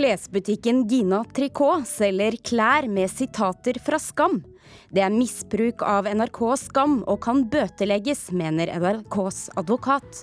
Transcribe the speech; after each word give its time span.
Klesbutikken 0.00 0.86
Gina 0.88 1.18
Tricot 1.36 1.84
selger 1.84 2.32
klær 2.40 2.86
med 2.88 3.10
sitater 3.12 3.76
fra 3.84 3.98
Skam. 4.00 4.38
Det 4.88 5.02
er 5.04 5.12
misbruk 5.12 5.84
av 5.84 6.08
NRKs 6.08 6.62
Skam 6.70 6.94
og 7.04 7.18
kan 7.26 7.42
bøtelegges, 7.52 8.30
mener 8.32 8.72
NRKs 8.80 9.50
advokat. 9.60 10.22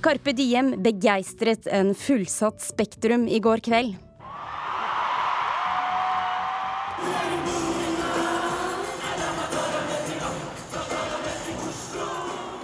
Carpe 0.00 0.32
Diem 0.32 0.72
begeistret 0.80 1.68
en 1.68 1.92
fullsatt 1.92 2.64
Spektrum 2.64 3.28
i 3.28 3.44
går 3.44 3.60
kveld. 3.68 3.92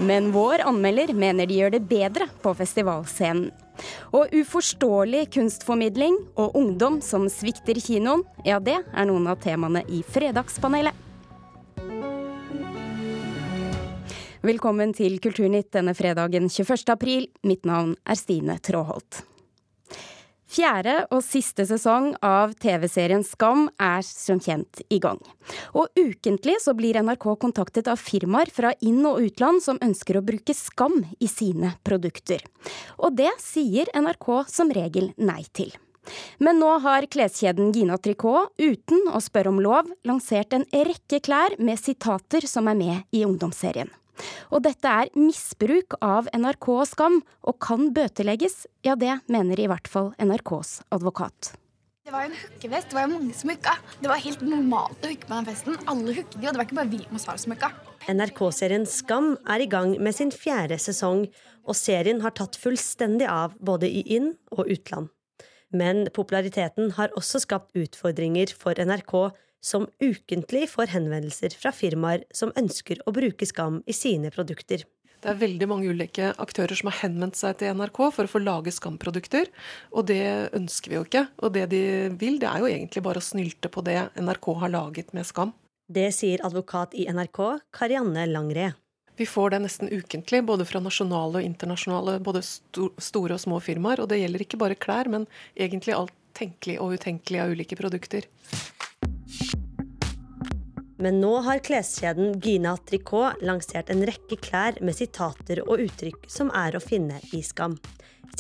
Men 0.01 0.33
vår 0.33 0.65
anmelder 0.73 1.13
mener 1.13 1.45
de 1.45 1.61
gjør 1.61 1.77
det 1.77 1.89
bedre 1.91 2.33
på 2.41 2.57
festivalscenen. 2.57 3.51
Og 4.17 4.33
uforståelig 4.35 5.27
kunstformidling 5.37 6.17
og 6.41 6.57
ungdom 6.59 7.01
som 7.05 7.29
svikter 7.33 7.79
kinoen, 7.83 8.25
ja 8.47 8.59
det 8.63 8.79
er 8.81 9.09
noen 9.09 9.31
av 9.31 9.41
temaene 9.43 9.85
i 9.89 10.03
Fredagspanelet. 10.07 11.07
Velkommen 14.41 14.95
til 14.97 15.19
Kulturnytt 15.21 15.69
denne 15.77 15.93
fredagen 15.93 16.47
21. 16.49 16.87
april. 16.95 17.27
Mitt 17.45 17.67
navn 17.69 17.93
er 18.09 18.17
Stine 18.17 18.57
Tråholt. 18.65 19.21
Fjerde 20.51 20.97
og 21.15 21.21
siste 21.23 21.63
sesong 21.69 22.09
av 22.27 22.57
TV-serien 22.59 23.23
Skam 23.23 23.69
er 23.79 24.03
som 24.03 24.41
kjent 24.43 24.81
i 24.91 24.99
gang. 25.03 25.21
Og 25.79 25.93
ukentlig 25.95 26.57
så 26.65 26.75
blir 26.75 26.99
NRK 26.99 27.29
kontaktet 27.45 27.91
av 27.91 28.01
firmaer 28.03 28.51
fra 28.51 28.73
inn- 28.83 29.07
og 29.07 29.21
utland 29.23 29.63
som 29.63 29.79
ønsker 29.79 30.19
å 30.19 30.25
bruke 30.27 30.57
Skam 30.57 31.05
i 31.23 31.29
sine 31.31 31.77
produkter. 31.87 32.43
Og 32.99 33.15
det 33.21 33.31
sier 33.39 33.93
NRK 33.95 34.33
som 34.51 34.75
regel 34.75 35.13
nei 35.23 35.45
til. 35.55 35.71
Men 36.43 36.59
nå 36.59 36.73
har 36.83 37.07
kleskjeden 37.07 37.71
Gina 37.77 38.01
Tricot, 38.03 38.51
uten 38.59 39.07
å 39.15 39.23
spørre 39.23 39.53
om 39.55 39.63
lov, 39.63 39.87
lansert 40.09 40.57
en 40.57 40.67
rekke 40.73 41.23
klær 41.23 41.55
med 41.63 41.79
sitater 41.79 42.49
som 42.51 42.67
er 42.73 42.81
med 42.81 43.15
i 43.15 43.23
ungdomsserien. 43.29 43.93
Og 44.51 44.65
dette 44.67 44.91
er 44.91 45.11
misbruk 45.17 45.97
av 46.05 46.29
NRK 46.35 46.69
og 46.75 46.87
Skam, 46.91 47.19
og 47.47 47.59
kan 47.63 47.91
bøtelegges. 47.97 48.67
Ja, 48.87 48.97
det 48.99 49.21
mener 49.31 49.61
i 49.61 49.69
hvert 49.71 49.91
fall 49.91 50.13
NRKs 50.21 50.81
advokat. 50.95 51.55
Det 52.11 52.15
var 52.15 52.25
jo 52.25 52.33
en 52.33 52.41
hookefest. 52.41 52.89
Det 52.91 52.97
var 52.97 53.05
jo 53.05 53.13
mange 53.13 53.35
som 53.39 53.51
hooka. 53.53 53.77
Det 54.01 54.09
var 54.11 54.23
helt 54.25 54.41
normalt 54.43 55.05
å 55.05 55.11
hooke 55.13 55.29
på 55.29 55.37
den 55.37 55.47
festen. 55.47 55.77
Alle 55.93 56.15
hooket 56.17 56.41
jo. 56.41 56.49
Det 56.49 56.57
var 56.57 56.67
ikke 56.67 56.79
bare 56.81 56.91
vi 56.91 57.05
Moss 57.13 57.29
som 57.29 57.55
hooka. 57.55 57.69
NRK-serien 58.11 58.87
Skam 58.89 59.35
er 59.47 59.63
i 59.63 59.69
gang 59.71 59.93
med 60.03 60.17
sin 60.17 60.33
fjerde 60.35 60.81
sesong, 60.81 61.27
og 61.63 61.79
serien 61.79 62.25
har 62.25 62.35
tatt 62.35 62.59
fullstendig 62.59 63.29
av 63.31 63.55
både 63.61 63.87
i 63.87 64.03
inn- 64.17 64.35
og 64.57 64.67
utland. 64.73 65.13
Men 65.71 66.09
populariteten 66.15 66.95
har 66.97 67.15
også 67.19 67.43
skapt 67.45 67.77
utfordringer 67.79 68.53
for 68.59 68.75
NRK 68.75 69.15
som 69.61 69.87
ukentlig 70.01 70.67
får 70.73 70.95
henvendelser 70.95 71.55
fra 71.61 71.73
firmaer 71.75 72.25
som 72.35 72.53
ønsker 72.59 73.03
å 73.07 73.15
bruke 73.15 73.47
Skam 73.47 73.83
i 73.87 73.95
sine 73.97 74.33
produkter. 74.35 74.87
Det 75.21 75.29
er 75.29 75.37
veldig 75.37 75.67
mange 75.69 75.91
ulike 75.93 76.31
aktører 76.41 76.79
som 76.79 76.89
har 76.89 77.03
henvendt 77.03 77.37
seg 77.37 77.59
til 77.61 77.75
NRK 77.77 77.99
for 78.17 78.25
å 78.25 78.33
få 78.33 78.41
lage 78.41 78.73
Skam-produkter, 78.73 79.51
og 79.93 80.07
det 80.09 80.23
ønsker 80.57 80.93
vi 80.93 80.97
jo 80.97 81.05
ikke. 81.05 81.27
Og 81.45 81.53
det 81.53 81.67
de 81.75 81.83
vil, 82.17 82.39
det 82.41 82.49
er 82.49 82.63
jo 82.63 82.71
egentlig 82.71 83.05
bare 83.05 83.21
å 83.21 83.27
snylte 83.27 83.69
på 83.69 83.85
det 83.85 83.99
NRK 84.17 84.49
har 84.63 84.73
laget 84.73 85.13
med 85.17 85.29
Skam. 85.29 85.53
Det 85.91 86.09
sier 86.17 86.41
advokat 86.47 86.97
i 86.97 87.05
NRK, 87.13 87.43
Karianne 87.77 88.25
Langre. 88.31 88.73
Vi 89.21 89.27
får 89.27 89.51
det 89.51 89.59
nesten 89.61 89.89
ukentlig, 89.93 90.39
både 90.49 90.65
fra 90.65 90.81
nasjonale 90.81 91.43
og 91.43 91.45
internasjonale, 91.45 92.15
både 92.25 92.41
store 92.41 93.35
og 93.37 93.41
små 93.43 93.59
firmaer. 93.61 94.01
Og 94.01 94.07
det 94.09 94.17
gjelder 94.17 94.45
ikke 94.47 94.59
bare 94.63 94.79
klær, 94.81 95.11
men 95.13 95.27
egentlig 95.53 95.93
alt 95.93 96.15
tenkelig 96.33 96.79
og 96.81 96.95
utenkelig 96.97 97.43
av 97.43 97.53
ulike 97.53 97.77
produkter. 97.77 98.25
Men 101.05 101.21
nå 101.21 101.35
har 101.45 101.61
kleskjeden 101.69 102.39
Gina 102.41 102.73
Tricot 102.89 103.45
lansert 103.45 103.93
en 103.93 104.07
rekke 104.09 104.41
klær 104.41 104.81
med 104.81 104.97
sitater 104.97 105.61
og 105.67 105.85
uttrykk 105.85 106.25
som 106.33 106.49
er 106.57 106.81
å 106.81 106.81
finne 106.81 107.21
i 107.37 107.43
Skam. 107.45 107.77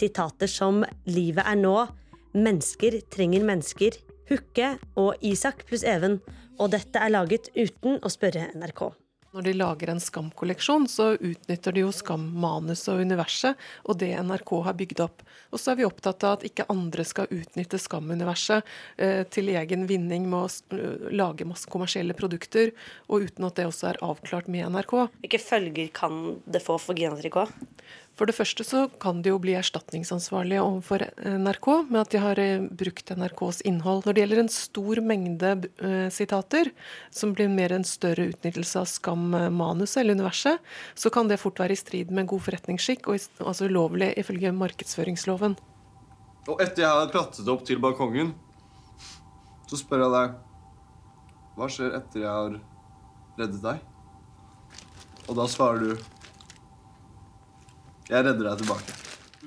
Sitater 0.00 0.48
som 0.48 0.80
'Livet 1.04 1.44
er 1.44 1.60
nå', 1.60 1.92
'Mennesker 2.32 3.02
trenger 3.12 3.44
mennesker', 3.44 4.00
'Hooke' 4.30 4.78
og 4.96 5.12
'Isak 5.20 5.66
pluss 5.68 5.84
Even'. 5.84 6.22
Og 6.58 6.72
dette 6.72 6.96
er 6.96 7.12
laget 7.12 7.52
uten 7.52 8.00
å 8.00 8.08
spørre 8.08 8.48
NRK. 8.56 9.09
Når 9.30 9.44
de 9.46 9.52
lager 9.54 9.90
en 9.92 10.00
Skam-kolleksjon, 10.02 10.88
så 10.90 11.12
utnytter 11.14 11.74
de 11.76 11.84
jo 11.84 11.92
Skam-manuset 11.94 12.88
og 12.90 13.02
universet, 13.06 13.60
og 13.86 14.00
det 14.02 14.10
NRK 14.26 14.52
har 14.66 14.74
bygd 14.80 15.02
opp. 15.04 15.22
Og 15.54 15.62
så 15.62 15.70
er 15.70 15.78
vi 15.78 15.86
opptatt 15.86 16.26
av 16.26 16.38
at 16.38 16.46
ikke 16.48 16.66
andre 16.72 17.06
skal 17.06 17.30
utnytte 17.30 17.78
Skam-universet 17.78 18.66
eh, 18.98 19.22
til 19.30 19.52
egen 19.54 19.86
vinning 19.86 20.26
med 20.32 20.48
å 20.48 20.80
lage 21.14 21.46
masse 21.46 21.70
kommersielle 21.70 22.16
produkter, 22.18 22.74
og 23.06 23.30
uten 23.30 23.46
at 23.46 23.60
det 23.60 23.68
også 23.70 23.92
er 23.92 24.02
avklart 24.02 24.50
med 24.50 24.66
NRK. 24.74 24.96
Hvilke 25.22 25.42
følger 25.44 25.94
kan 25.94 26.20
det 26.50 26.64
få 26.66 26.80
for 26.82 26.98
Tricot? 26.98 27.54
For 28.18 28.28
det 28.28 28.36
første 28.36 28.64
så 28.66 28.82
kan 29.00 29.22
de 29.24 29.30
jo 29.32 29.38
bli 29.40 29.54
erstatningsansvarlige 29.56 30.60
overfor 30.60 31.06
NRK 31.24 31.68
med 31.88 32.00
at 32.02 32.10
de 32.12 32.20
har 32.20 32.40
eh, 32.42 32.66
brukt 32.82 33.12
NRKs 33.16 33.62
innhold. 33.68 34.02
Når 34.04 34.16
det 34.16 34.24
gjelder 34.24 34.42
en 34.42 34.52
stor 34.52 35.00
mengde 35.04 35.52
uh, 35.80 36.08
sitater, 36.12 36.68
som 37.14 37.32
blir 37.36 37.48
mer 37.48 37.72
en 37.72 37.86
større 37.88 38.28
utnyttelse 38.34 38.82
av 38.82 38.90
Skam-manuset 38.90 40.02
eller 40.02 40.18
universet, 40.20 40.60
så 40.92 41.12
kan 41.14 41.32
det 41.32 41.40
fort 41.40 41.62
være 41.62 41.72
i 41.72 41.80
strid 41.80 42.12
med 42.12 42.28
god 42.28 42.44
forretningsskikk, 42.50 43.08
og 43.08 43.46
altså 43.46 43.70
ulovlig 43.70 44.12
ifølge 44.20 44.52
markedsføringsloven. 44.52 45.56
Og 46.50 46.60
etter 46.60 46.84
jeg 46.84 46.92
har 46.92 47.10
klatret 47.12 47.48
opp 47.52 47.64
til 47.68 47.80
balkongen, 47.80 48.34
så 49.70 49.78
spør 49.78 50.04
jeg 50.04 50.14
deg 50.16 50.38
Hva 51.56 51.66
skjer 51.70 51.92
etter 51.94 52.24
jeg 52.24 52.30
har 52.30 52.56
reddet 53.38 53.60
deg? 53.64 53.84
Og 55.28 55.36
da 55.38 55.46
svarer 55.48 55.84
du 55.84 56.19
jeg 58.10 58.26
redder 58.26 58.50
deg 58.50 58.60
tilbake. 58.64 58.98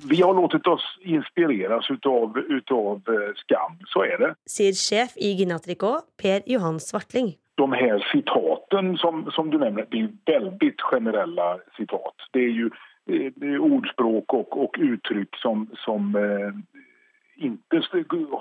Vi 0.09 0.21
har 0.21 0.33
latt 0.33 0.67
oss 0.67 0.83
inspireres 1.05 1.89
av, 2.05 2.39
av 2.71 3.13
eh, 3.13 3.29
Skam, 3.43 3.77
så 3.93 4.05
er 4.07 4.17
det. 4.19 4.31
Sier 4.49 4.75
sjef 4.77 5.13
i 5.21 5.35
Ginatrico, 5.37 5.99
Per 6.17 6.41
Johan 6.49 6.79
Svartling. 6.81 7.35
De 7.61 7.67
her 7.77 8.01
sitaten 8.09 8.97
som, 8.97 9.27
som 9.35 9.51
du 9.53 9.59
nevner, 9.61 9.85
det 9.93 10.01
er 10.01 10.09
veldig 10.33 10.71
generelle 10.81 11.47
sitat. 11.77 12.27
Det 12.33 12.41
er 12.47 12.57
jo 12.63 12.71
eh, 13.05 13.29
det 13.37 13.53
er 13.53 13.63
ordspråk 13.63 14.33
og, 14.39 14.57
og 14.65 14.81
uttrykk 14.89 15.39
som, 15.43 15.67
som 15.85 16.09
eh, 16.17 16.51
ikke 17.43 17.83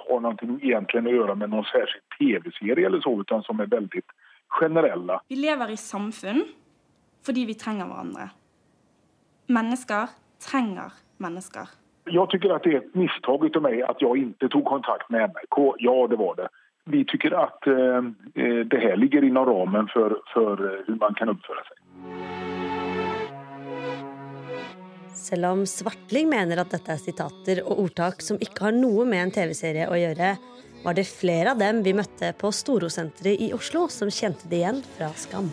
har 0.08 0.24
noe 0.24 0.36
egentlig 0.58 1.04
å 1.04 1.16
gjøre 1.20 1.36
med 1.36 1.52
noen 1.52 1.68
særskilt 1.70 2.18
TV-serie, 2.18 2.86
eller 2.88 3.04
så, 3.04 3.14
men 3.20 3.46
som 3.46 3.60
er 3.60 3.70
veldig 3.72 4.04
generelle. 4.58 5.20
Vi 5.28 5.40
lever 5.40 5.72
i 5.72 5.80
samfunn 5.80 6.46
fordi 7.22 7.44
vi 7.46 7.54
trenger 7.54 7.86
hverandre. 7.86 8.32
Mennesker 9.46 10.10
trenger 10.42 10.92
mennesker. 11.18 11.70
Jeg 12.10 12.26
syns 12.30 12.42
det 12.42 12.72
er 12.74 12.80
et 12.80 12.94
mistak 12.98 13.44
av 13.46 13.62
meg 13.62 13.82
at 13.86 14.02
jeg 14.02 14.26
ikke 14.26 14.50
tok 14.50 14.66
kontakt 14.66 15.10
med 15.10 15.30
NRK. 15.30 15.58
Ja, 15.82 15.96
det 16.10 16.18
var 16.18 16.36
det. 16.38 16.48
Vi 16.90 17.04
syns 17.06 17.36
at 17.38 17.68
eh, 17.70 18.64
det 18.66 18.80
her 18.82 18.96
ligger 18.98 19.22
innen 19.22 19.46
ramen 19.46 19.90
for, 19.92 20.18
for 20.34 20.58
hvordan 20.58 20.98
man 21.02 21.18
kan 21.18 21.34
oppføre 21.34 21.62
seg. 21.68 21.78
Selv 25.22 25.46
om 25.52 25.66
Svartling 25.70 26.26
mener 26.32 26.58
at 26.58 26.72
dette 26.74 26.90
er 26.90 26.98
sitater 26.98 27.62
og 27.62 27.84
ordtak 27.84 28.24
som 28.26 28.40
ikke 28.42 28.66
har 28.66 28.74
noe 28.74 29.06
med 29.06 29.22
en 29.22 29.34
TV-serie 29.36 29.86
å 29.86 29.98
gjøre, 29.98 30.34
var 30.82 30.98
det 30.98 31.06
flere 31.06 31.54
av 31.54 31.62
dem 31.62 31.84
vi 31.86 31.94
møtte 31.94 32.32
på 32.34 32.50
Storosenteret 32.50 33.46
i 33.46 33.52
Oslo 33.54 33.86
som 33.86 34.10
kjente 34.10 34.50
det 34.50 34.64
igjen 34.64 34.82
fra 34.96 35.12
Skam. 35.14 35.52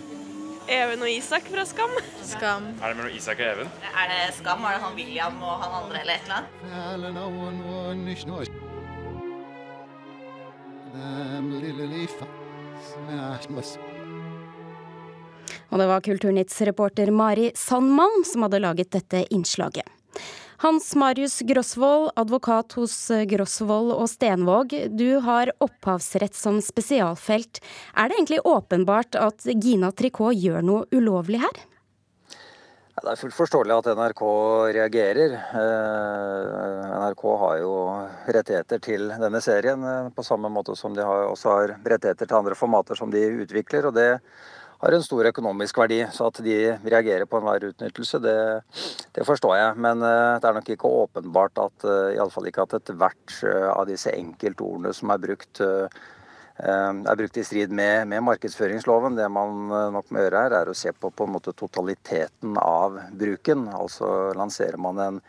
Even 0.69 1.01
og 1.01 1.09
Isak 1.09 1.47
fra 1.49 1.63
Skam. 1.65 1.89
Skam. 2.21 2.67
Er 2.77 2.91
det 2.91 2.97
mellom 2.99 3.15
Isak 3.17 3.39
og 3.41 3.47
Even? 3.47 3.69
Er 3.89 4.05
det 4.11 4.35
Skam? 4.37 4.61
Er 4.61 4.75
det 4.75 4.81
han 4.83 4.93
William 4.99 5.39
og 5.41 5.63
han 5.63 5.71
andre 5.81 6.01
eller 6.03 6.13
et 6.13 6.21
eller 6.27 6.35
annet? 6.37 6.49
Og 15.69 15.81
det 15.81 15.87
var 15.89 16.01
Kulturnytts 16.05 16.61
reporter 16.69 17.11
Mari 17.11 17.51
Sandmalm 17.57 18.23
som 18.25 18.45
hadde 18.45 18.61
laget 18.61 18.93
dette 18.93 19.25
innslaget. 19.33 19.89
Hans 20.59 20.95
Marius 20.95 21.39
Grosvold, 21.39 22.09
advokat 22.19 22.73
hos 22.75 22.93
eh, 23.15 23.23
Grosvold 23.31 23.93
og 23.95 24.09
Stenvåg. 24.11 24.73
Du 24.91 25.21
har 25.23 25.53
opphavsrett 25.63 26.35
som 26.35 26.57
spesialfelt. 26.59 27.61
Er 27.95 28.11
det 28.11 28.17
egentlig 28.17 28.41
åpenbart 28.43 29.15
at 29.15 29.47
Gina 29.55 29.93
Tricot 29.95 30.35
gjør 30.35 30.65
noe 30.67 30.83
ulovlig 30.91 31.39
her? 31.45 31.61
Det 32.99 33.07
er 33.07 33.21
fullt 33.21 33.37
forståelig 33.37 33.77
at 33.77 33.87
NRK 33.95 34.25
reagerer. 34.75 35.39
Eh, 35.63 36.91
NRK 37.05 37.23
har 37.45 37.57
jo 37.61 37.73
rettigheter 38.27 38.83
til 38.83 39.07
denne 39.15 39.39
serien, 39.39 39.79
eh, 39.79 40.11
på 40.11 40.27
samme 40.27 40.51
måte 40.51 40.75
som 40.75 40.91
de 40.91 41.07
også 41.07 41.55
har 41.55 41.77
rettigheter 41.87 42.27
til 42.27 42.41
andre 42.41 42.59
formater 42.59 42.99
som 42.99 43.15
de 43.15 43.23
utvikler. 43.45 43.87
og 43.87 43.95
det 43.95 44.11
har 44.79 44.95
en 44.95 45.03
stor 45.03 45.27
økonomisk 45.29 45.79
verdi. 45.81 45.99
Så 46.15 46.29
at 46.29 46.39
de 46.45 46.57
reagerer 46.83 47.27
på 47.29 47.39
enhver 47.39 47.69
utnyttelse, 47.71 48.21
det, 48.23 48.37
det, 49.15 49.25
forstår 49.27 49.57
jeg. 49.57 49.79
Men 49.85 50.03
det 50.03 50.47
er 50.47 50.55
nok 50.55 50.71
ikke 50.75 50.93
åpenbart 51.03 51.59
at 51.65 51.89
iallfall 52.15 52.47
ikke 52.49 52.67
at 52.67 52.77
ethvert 52.79 53.35
av 53.73 53.89
disse 53.89 54.13
enkeltordene 54.15 54.93
som 54.95 55.11
er 55.13 55.21
brukt, 55.25 55.61
er 56.59 57.19
brukt 57.19 57.39
i 57.39 57.43
strid 57.47 57.75
med, 57.75 58.07
med, 58.11 58.23
markedsføringsloven. 58.29 59.19
Det 59.19 59.27
man 59.31 59.67
nok 59.97 60.15
må 60.15 60.23
gjøre 60.23 60.45
her, 60.45 60.57
er 60.61 60.71
å 60.71 60.77
se 60.77 60.95
på 60.95 61.11
på 61.11 61.27
en 61.27 61.35
måte 61.35 61.55
totaliteten 61.59 62.55
av 62.63 63.01
bruken. 63.19 63.67
Altså 63.75 64.31
lanserer 64.39 64.79
man 64.79 65.05
en 65.05 65.21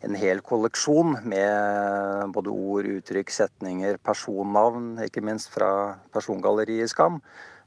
en 0.00 0.16
hel 0.16 0.40
kolleksjon 0.44 1.18
med 1.28 2.32
både 2.34 2.52
ord, 2.52 2.88
uttrykk, 2.88 3.32
setninger, 3.34 3.98
personnavn, 4.04 4.94
ikke 5.04 5.22
minst 5.24 5.50
fra 5.52 5.96
persongalleriet 6.14 6.92
Skam, 6.92 7.20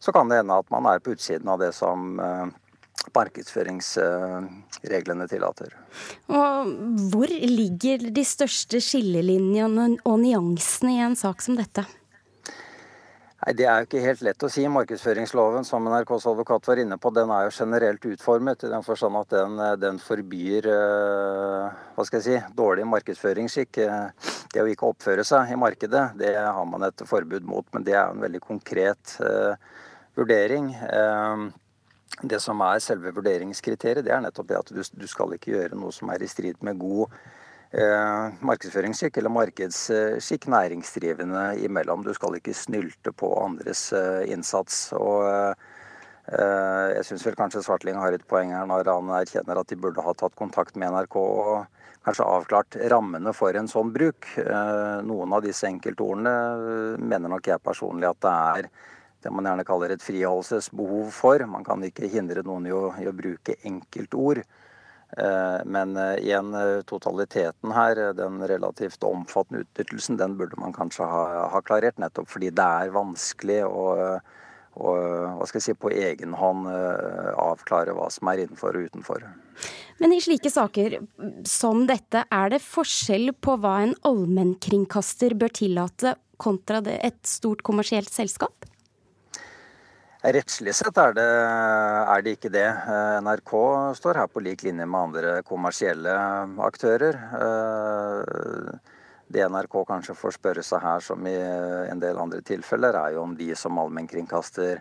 så 0.03 0.11
kan 0.11 0.27
det 0.27 0.41
hende 0.41 0.59
at 0.59 0.67
man 0.73 0.83
er 0.91 0.99
på 0.99 1.15
utsiden 1.15 1.47
av 1.47 1.63
det 1.63 1.71
som 1.77 2.19
eh, 2.19 2.47
markedsføringsreglene 3.15 5.27
tillater. 5.31 5.71
Og 6.27 6.67
hvor 7.13 7.29
ligger 7.31 8.11
de 8.11 8.23
største 8.27 8.81
skillelinjene 8.83 10.03
og 10.03 10.19
nyansene 10.19 10.91
i 10.97 10.99
en 11.05 11.15
sak 11.19 11.41
som 11.45 11.55
dette? 11.59 11.83
Nei, 13.43 13.53
Det 13.59 13.65
er 13.67 13.79
jo 13.79 13.85
ikke 13.89 14.05
helt 14.05 14.21
lett 14.23 14.43
å 14.43 14.49
si. 14.51 14.63
Markedsføringsloven 14.71 15.63
som 15.67 15.87
NRKs 15.87 16.27
advokat 16.31 16.67
var 16.67 16.77
inne 16.79 16.97
på, 16.99 17.11
den 17.15 17.31
er 17.35 17.47
jo 17.47 17.57
generelt 17.57 18.05
utformet 18.07 18.63
i 18.63 18.71
den 18.71 18.83
forstand 18.83 19.15
at 19.19 19.29
den, 19.35 19.51
den 19.81 19.99
forbyr 19.99 20.67
uh, 20.71 21.71
hva 21.95 22.05
skal 22.07 22.21
jeg 22.21 22.27
si, 22.27 22.37
dårlig 22.55 22.85
markedsføringsskikk. 22.91 23.81
Det 24.53 24.63
å 24.63 24.69
ikke 24.71 24.91
oppføre 24.93 25.23
seg 25.27 25.51
i 25.51 25.59
markedet, 25.59 26.05
det 26.19 26.35
har 26.39 26.65
man 26.69 26.87
et 26.87 27.07
forbud 27.09 27.43
mot. 27.47 27.67
Men 27.75 27.87
det 27.87 27.97
er 27.97 28.13
en 28.13 28.23
veldig 28.23 28.43
konkret 28.45 29.17
vurdering. 30.17 30.71
Uh, 30.87 31.51
det 32.21 32.39
som 32.43 32.61
er 32.61 32.81
selve 32.83 33.13
vurderingskriteriet, 33.15 34.05
det 34.05 34.13
er 34.13 34.21
nettopp 34.21 34.49
det 34.51 34.59
at 34.59 34.73
du, 34.73 35.07
skal 35.09 35.33
ikke 35.33 35.55
gjøre 35.55 35.79
noe 35.79 35.93
som 35.95 36.11
er 36.13 36.21
i 36.21 36.29
strid 36.29 36.59
med 36.61 36.77
god 36.77 37.09
eh, 37.73 38.35
markedsføringsskikk 38.45 39.17
eller 39.17 39.33
markedsskikk 39.33 40.47
næringsdrivende 40.53 41.45
imellom. 41.65 42.05
Du 42.05 42.13
skal 42.13 42.37
ikke 42.37 42.53
snylte 42.53 43.15
på 43.17 43.31
andres 43.41 43.87
eh, 43.97 44.29
innsats. 44.33 44.91
og 44.93 45.25
eh, 45.25 45.71
jeg 46.93 47.07
syns 47.09 47.25
vel 47.27 47.35
kanskje 47.35 47.65
Svartling 47.65 47.97
har 47.99 48.15
et 48.15 48.27
poeng 48.29 48.53
her 48.55 48.69
når 48.69 48.93
han 48.93 49.09
erkjenner 49.17 49.59
at 49.59 49.73
de 49.73 49.75
burde 49.75 50.05
ha 50.05 50.13
tatt 50.15 50.37
kontakt 50.39 50.77
med 50.77 50.93
NRK 50.93 51.17
og 51.19 51.81
kanskje 52.05 52.27
avklart 52.27 52.77
rammene 52.91 53.33
for 53.35 53.55
en 53.57 53.67
sånn 53.71 53.91
bruk. 53.95 54.29
Eh, 54.37 54.97
noen 55.07 55.33
av 55.35 55.43
disse 55.43 55.67
enkeltordene 55.67 56.33
eh, 56.33 57.03
mener 57.03 57.31
nok 57.31 57.49
jeg 57.51 57.63
personlig 57.63 58.11
at 58.11 58.21
det 58.23 58.37
er 58.37 58.73
det 59.23 59.31
man 59.33 59.47
gjerne 59.47 59.65
kaller 59.67 59.93
et 59.93 60.03
friholdelsesbehov 60.03 61.09
for. 61.15 61.45
Man 61.49 61.65
kan 61.67 61.83
ikke 61.85 62.11
hindre 62.11 62.43
noen 62.45 62.67
i 62.69 62.75
å, 62.75 62.85
i 62.99 63.07
å 63.09 63.15
bruke 63.15 63.57
enkeltord. 63.63 64.43
Eh, 65.17 65.65
men 65.65 65.97
eh, 65.97 66.15
igjen, 66.25 66.53
eh, 66.53 66.81
totaliteten 66.89 67.71
her, 67.71 67.99
den 68.17 68.41
relativt 68.49 69.03
omfattende 69.05 69.61
utnyttelsen, 69.61 70.17
den 70.17 70.37
burde 70.37 70.57
man 70.57 70.73
kanskje 70.73 71.05
ha, 71.05 71.25
ha 71.53 71.61
klarert. 71.61 71.99
Nettopp 72.01 72.31
fordi 72.33 72.49
det 72.55 72.65
er 72.65 72.95
vanskelig 72.95 73.59
å, 73.67 73.85
å 74.73 74.95
hva 75.37 75.45
skal 75.49 75.59
jeg 75.61 75.67
si, 75.67 75.77
på 75.77 75.93
egen 75.93 76.33
hånd 76.39 76.65
avklare 76.65 77.93
hva 77.93 78.09
som 78.13 78.31
er 78.31 78.45
innenfor 78.45 78.79
og 78.79 78.89
utenfor. 78.89 79.27
Men 80.01 80.15
i 80.15 80.21
slike 80.23 80.49
saker 80.49 80.97
som 81.45 81.85
dette, 81.85 82.25
er 82.25 82.55
det 82.55 82.63
forskjell 82.65 83.35
på 83.37 83.59
hva 83.61 83.77
en 83.83 83.93
allmennkringkaster 84.09 85.37
bør 85.37 85.53
tillate 85.53 86.17
kontra 86.41 86.81
et 86.97 87.21
stort 87.29 87.61
kommersielt 87.61 88.09
selskap? 88.09 88.62
Rettslig 90.23 90.71
sett 90.71 90.95
er 91.03 91.11
det, 91.17 91.23
er 91.27 92.21
det, 92.23 92.37
ikke 92.37 92.51
det. 92.53 92.63
Eh, 92.63 93.17
NRK 93.25 93.51
står 93.99 94.21
her 94.21 94.29
på 94.31 94.39
lik 94.39 94.61
linje 94.63 94.85
med 94.87 94.99
andre 95.09 95.31
kommersielle 95.43 96.13
aktører. 96.63 97.17
Eh, 97.43 98.77
det 99.35 99.43
NRK 99.51 99.75
kanskje 99.89 100.15
får 100.15 100.37
spørre 100.37 100.63
seg 100.63 100.79
her, 100.79 101.03
som 101.03 101.27
i 101.27 101.35
en 101.35 101.99
del 101.99 102.21
andre 102.23 102.39
tilfeller, 102.39 102.95
er 102.95 103.17
jo 103.17 103.25
om 103.25 103.33
de 103.35 103.49
som 103.57 103.79
allmennkringkaster 103.81 104.77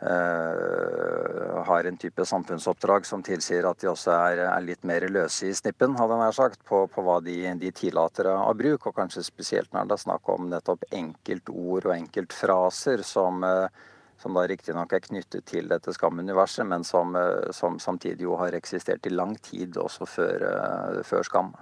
uh, 0.00 1.58
har 1.68 1.88
en 1.90 1.98
type 2.00 2.24
samfunnsoppdrag 2.30 3.06
som 3.06 3.22
tilsier 3.26 3.66
at 3.68 3.82
de 3.82 3.90
også 3.90 4.14
er, 4.14 4.40
er 4.46 4.64
litt 4.64 4.86
mer 4.88 5.04
løse 5.10 5.50
i 5.50 5.52
snippen, 5.58 5.98
hadde 6.00 6.16
jeg 6.22 6.38
sagt, 6.38 6.64
på, 6.70 6.86
på 6.94 7.04
hva 7.04 7.18
de, 7.20 7.36
de, 7.60 7.70
tillater 7.76 8.30
av 8.32 8.56
bruk. 8.56 8.88
Og 8.88 8.96
kanskje 8.96 9.26
spesielt 9.26 9.70
når 9.74 9.90
det 9.90 9.98
er 9.98 10.04
snakk 10.06 10.32
om 10.32 10.48
nettopp 10.54 10.88
enkeltord 11.02 11.90
og 11.90 11.94
enkeltfraser 11.98 13.04
som 13.04 13.44
uh, 13.44 13.68
som 14.18 14.34
da 14.34 14.44
riktignok 14.50 14.92
er 14.92 15.04
knyttet 15.04 15.46
til 15.46 15.68
dette 15.70 15.94
Skam-universet, 15.94 16.66
men 16.66 16.84
som, 16.84 17.16
eh, 17.16 17.50
som, 17.54 17.78
samtidig 17.78 18.26
jo 18.26 18.36
har 18.40 18.56
eksistert 18.58 19.06
i 19.06 19.14
lang 19.14 19.36
tid, 19.42 19.76
også 19.78 20.06
før, 20.06 20.46
eh, 20.52 21.02
før 21.06 21.26
Skam. 21.26 21.52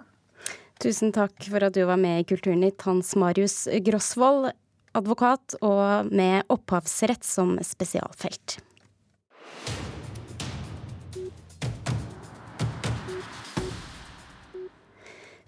Tusen 0.81 1.13
takk 1.13 1.37
for 1.41 1.65
at 1.65 1.73
du 1.73 1.85
var 1.89 1.97
med 1.97 2.21
i 2.21 2.25
Kulturnytt, 2.29 2.83
Hans 2.83 3.15
Marius 3.17 3.67
Grosvold, 3.85 4.53
advokat 4.97 5.57
og 5.63 6.09
med 6.13 6.45
opphavsrett 6.53 7.25
som 7.25 7.57
spesialfelt. 7.65 8.59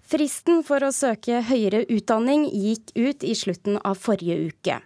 Fristen 0.09 0.63
for 0.65 0.81
å 0.81 0.87
søke 0.89 1.43
høyere 1.45 1.83
utdanning 1.93 2.47
gikk 2.49 2.95
ut 2.97 3.21
i 3.21 3.35
slutten 3.37 3.75
av 3.85 3.99
forrige 4.01 4.39
uke. 4.49 4.79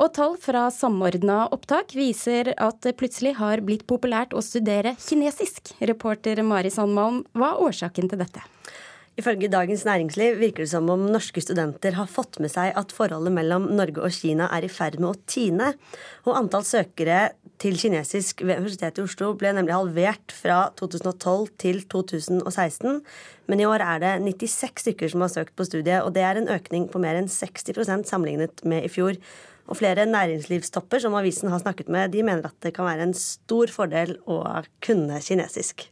Og 0.00 0.14
tall 0.16 0.38
fra 0.40 0.62
Samordna 0.72 1.42
opptak 1.52 1.92
viser 1.92 2.54
at 2.56 2.78
det 2.86 2.94
plutselig 2.96 3.34
har 3.36 3.60
blitt 3.66 3.84
populært 3.90 4.32
å 4.32 4.40
studere 4.40 4.94
kinesisk. 4.96 5.74
Reporter 5.84 6.40
Mari 6.40 6.72
Sandmalm, 6.72 7.20
hva 7.36 7.52
er 7.52 7.62
årsaken 7.68 8.08
til 8.08 8.24
dette? 8.24 8.46
Ifølge 9.20 9.50
Dagens 9.52 9.84
Næringsliv 9.84 10.38
virker 10.40 10.64
det 10.64 10.70
som 10.72 10.88
om 10.88 11.04
norske 11.12 11.42
studenter 11.44 11.98
har 11.98 12.08
fått 12.08 12.38
med 12.40 12.48
seg 12.48 12.72
at 12.80 12.94
forholdet 12.96 13.34
mellom 13.36 13.66
Norge 13.76 14.00
og 14.00 14.14
Kina 14.16 14.46
er 14.56 14.64
i 14.64 14.72
ferd 14.72 14.96
med 15.02 15.10
å 15.10 15.18
tine. 15.28 15.74
Og 16.24 16.38
antall 16.38 16.64
søkere 16.64 17.34
til 17.62 17.78
kinesisk 17.78 18.42
ved 18.42 18.58
Universitetet 18.58 18.98
i 18.98 19.06
Oslo 19.06 19.30
ble 19.38 19.52
nemlig 19.54 19.74
halvert 19.76 20.34
fra 20.34 20.64
2012 20.80 21.52
til 21.62 21.80
2016. 21.92 22.98
Men 23.50 23.62
i 23.62 23.68
år 23.68 23.84
er 23.84 24.02
det 24.02 24.12
96 24.24 24.82
stykker 24.86 25.12
som 25.12 25.22
har 25.22 25.30
søkt 25.32 25.54
på 25.56 25.66
studiet, 25.68 26.02
og 26.02 26.12
det 26.16 26.24
er 26.26 26.40
en 26.40 26.50
økning 26.50 26.88
på 26.90 27.02
mer 27.02 27.20
enn 27.20 27.30
60% 27.30 28.08
sammenlignet 28.10 28.64
med 28.66 28.88
i 28.88 28.90
fjor. 28.92 29.18
Og 29.70 29.78
flere 29.78 30.08
næringslivstopper 30.10 31.04
som 31.04 31.14
avisen 31.14 31.52
har 31.52 31.62
snakket 31.62 31.88
med, 31.92 32.10
de 32.12 32.24
mener 32.26 32.50
at 32.50 32.58
det 32.66 32.74
kan 32.74 32.88
være 32.88 33.06
en 33.06 33.16
stor 33.16 33.70
fordel 33.70 34.16
å 34.26 34.42
kunne 34.82 35.22
kinesisk. 35.22 35.86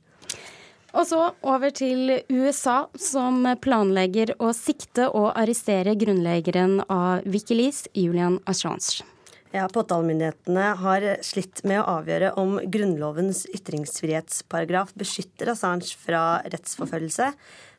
Og 0.90 1.06
så 1.06 1.20
over 1.46 1.70
til 1.70 2.16
USA, 2.34 2.88
som 2.98 3.44
planlegger 3.62 4.34
å 4.42 4.50
sikte 4.56 5.06
og 5.06 5.30
arrestere 5.38 5.94
grunnleggeren 5.94 6.80
av 6.90 7.22
Wikileaks, 7.30 7.86
Julian 7.94 8.40
Assange. 8.50 9.06
Ja, 9.50 9.64
Påtalemyndighetene 9.66 10.64
har 10.78 11.04
slitt 11.26 11.64
med 11.66 11.80
å 11.80 11.96
avgjøre 11.96 12.28
om 12.38 12.52
Grunnlovens 12.70 13.40
ytringsfrihetsparagraf 13.50 14.92
beskytter 14.94 15.50
Assange 15.50 15.90
fra 15.98 16.38
rettsforfølgelse, 16.52 17.32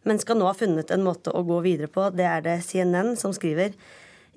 men 0.04 0.20
skal 0.20 0.42
nå 0.42 0.50
ha 0.50 0.58
funnet 0.58 0.92
en 0.92 1.06
måte 1.06 1.32
å 1.32 1.46
gå 1.48 1.62
videre 1.64 1.88
på. 1.88 2.10
Det 2.12 2.28
er 2.28 2.44
det 2.44 2.58
CNN 2.68 3.16
som 3.16 3.32
skriver. 3.32 3.72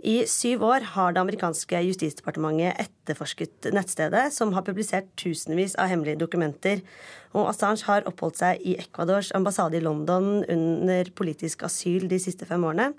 I 0.06 0.20
syv 0.30 0.62
år 0.68 0.86
har 0.94 1.16
det 1.16 1.24
amerikanske 1.24 1.82
justisdepartementet 1.88 2.78
etterforsket 2.84 3.70
nettstedet, 3.74 4.28
som 4.36 4.54
har 4.54 4.62
publisert 4.62 5.10
tusenvis 5.18 5.74
av 5.74 5.90
hemmelige 5.90 6.22
dokumenter. 6.22 6.86
Og 7.34 7.48
Assange 7.50 7.82
har 7.88 8.06
oppholdt 8.06 8.44
seg 8.44 8.62
i 8.62 8.78
Ecuadors 8.78 9.34
ambassade 9.34 9.80
i 9.80 9.82
London 9.82 10.44
under 10.44 11.10
politisk 11.18 11.66
asyl 11.66 12.06
de 12.06 12.22
siste 12.22 12.46
fem 12.46 12.62
årene. 12.62 12.92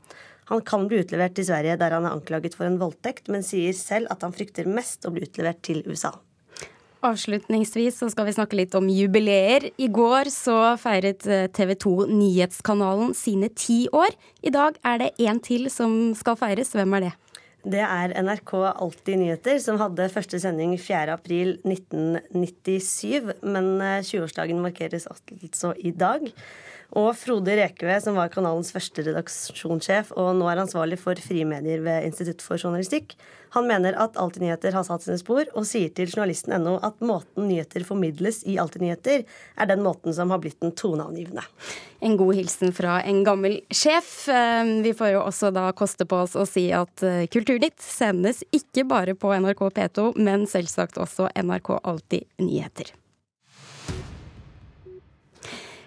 Han 0.52 0.62
kan 0.66 0.86
bli 0.90 1.02
utlevert 1.02 1.34
til 1.38 1.48
Sverige, 1.48 1.78
der 1.82 1.98
han 1.98 2.06
er 2.06 2.14
anklaget 2.14 2.58
for 2.58 2.68
en 2.68 2.78
voldtekt, 2.82 3.30
men 3.34 3.46
sier 3.46 3.74
selv 3.78 4.12
at 4.14 4.22
han 4.26 4.36
frykter 4.36 4.70
mest 4.70 5.08
å 5.08 5.14
bli 5.14 5.26
utlevert 5.26 5.64
til 5.66 5.82
USA. 5.90 6.14
Avslutningsvis 7.06 8.00
så 8.02 8.08
skal 8.10 8.26
vi 8.26 8.34
snakke 8.34 8.58
litt 8.58 8.74
om 8.78 8.88
jubileer. 8.90 9.68
I 9.78 9.88
går 9.94 10.30
så 10.34 10.78
feiret 10.82 11.28
eh, 11.30 11.46
TV 11.54 11.76
2 11.82 12.06
Nyhetskanalen 12.10 13.14
sine 13.18 13.50
ti 13.54 13.88
år. 13.94 14.10
I 14.42 14.50
dag 14.54 14.78
er 14.86 14.98
det 15.04 15.12
én 15.22 15.40
til 15.44 15.70
som 15.74 16.16
skal 16.18 16.36
feires. 16.40 16.72
Hvem 16.74 16.94
er 16.98 17.02
det? 17.08 17.14
Det 17.66 17.82
er 17.82 18.22
NRK 18.22 18.54
Alltid 18.72 19.18
nyheter, 19.22 19.60
som 19.62 19.80
hadde 19.82 20.10
første 20.14 20.40
sending 20.42 20.78
4.4.1997. 20.78 23.34
Men 23.42 23.82
20-årsdagen 24.06 24.58
eh, 24.58 24.66
markeres 24.66 25.08
altså 25.10 25.74
i 25.78 25.92
dag. 25.94 26.22
Og 26.94 27.10
Frode 27.18 27.56
Rekve, 27.58 27.98
som 28.04 28.18
var 28.20 28.30
kanalens 28.34 28.70
første 28.76 29.08
redaksjonssjef 29.08 30.14
og 30.16 30.36
nå 30.38 30.50
er 30.52 30.62
ansvarlig 30.62 31.00
for 31.02 31.18
frimedier 31.18 31.82
ved 31.86 32.06
Institutt 32.10 32.46
for 32.46 32.62
journalistikk, 32.62 33.18
Han 33.56 33.68
mener 33.68 33.96
at 33.96 34.18
Alltid 34.20 34.44
nyheter 34.44 34.76
har 34.76 34.84
satt 34.84 35.06
sine 35.06 35.16
spor, 35.16 35.48
og 35.56 35.64
sier 35.68 35.92
til 35.96 36.10
journalisten.no 36.12 36.76
at 36.84 37.00
måten 37.06 37.48
nyheter 37.48 37.86
formidles 37.88 38.42
i 38.44 38.58
Alltid 38.60 38.84
nyheter, 38.84 39.24
er 39.56 39.70
den 39.70 39.84
måten 39.86 40.16
som 40.16 40.34
har 40.34 40.42
blitt 40.44 40.60
den 40.60 40.74
toneangivende. 40.76 41.46
En 42.04 42.18
god 42.20 42.36
hilsen 42.36 42.76
fra 42.76 42.98
en 43.08 43.24
gammel 43.24 43.62
sjef. 43.72 44.28
Eh, 44.28 44.74
vi 44.84 44.92
får 44.98 45.14
jo 45.14 45.24
også 45.24 45.54
da 45.56 45.70
koste 45.78 46.04
på 46.04 46.20
oss 46.26 46.36
å 46.36 46.44
si 46.50 46.68
at 46.76 47.06
eh, 47.08 47.30
Kulturnytt 47.32 47.80
sendes 47.80 48.44
ikke 48.52 48.84
bare 48.92 49.16
på 49.16 49.32
NRK 49.32 49.64
P2, 49.80 50.12
men 50.20 50.46
selvsagt 50.52 51.00
også 51.00 51.32
NRK 51.40 51.78
Alltid 51.80 52.28
nyheter. 52.44 52.92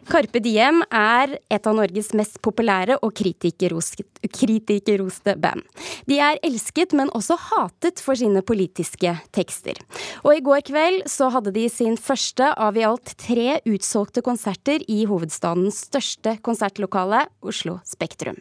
Carpe 0.08 0.40
Diem 0.40 0.80
er 0.88 1.34
et 1.52 1.66
av 1.68 1.74
Norges 1.76 2.14
mest 2.16 2.38
populære 2.44 2.96
og 3.04 3.12
kritikerroste 3.12 5.34
band. 5.36 5.66
De 6.08 6.16
er 6.24 6.40
elsket, 6.46 6.94
men 6.96 7.12
også 7.12 7.36
hatet 7.42 8.00
for 8.00 8.16
sine 8.16 8.40
politiske 8.40 9.12
tekster. 9.36 9.76
Og 10.24 10.38
i 10.38 10.44
går 10.44 10.64
kveld 10.70 11.04
så 11.12 11.28
hadde 11.34 11.52
de 11.52 11.66
sin 11.72 12.00
første 12.00 12.48
av 12.56 12.80
i 12.80 12.86
alt 12.88 13.12
tre 13.20 13.58
utsolgte 13.68 14.24
konserter 14.24 14.86
i 14.88 15.02
hovedstadens 15.10 15.84
største 15.90 16.38
konsertlokale, 16.40 17.26
Oslo 17.44 17.76
Spektrum. 17.84 18.40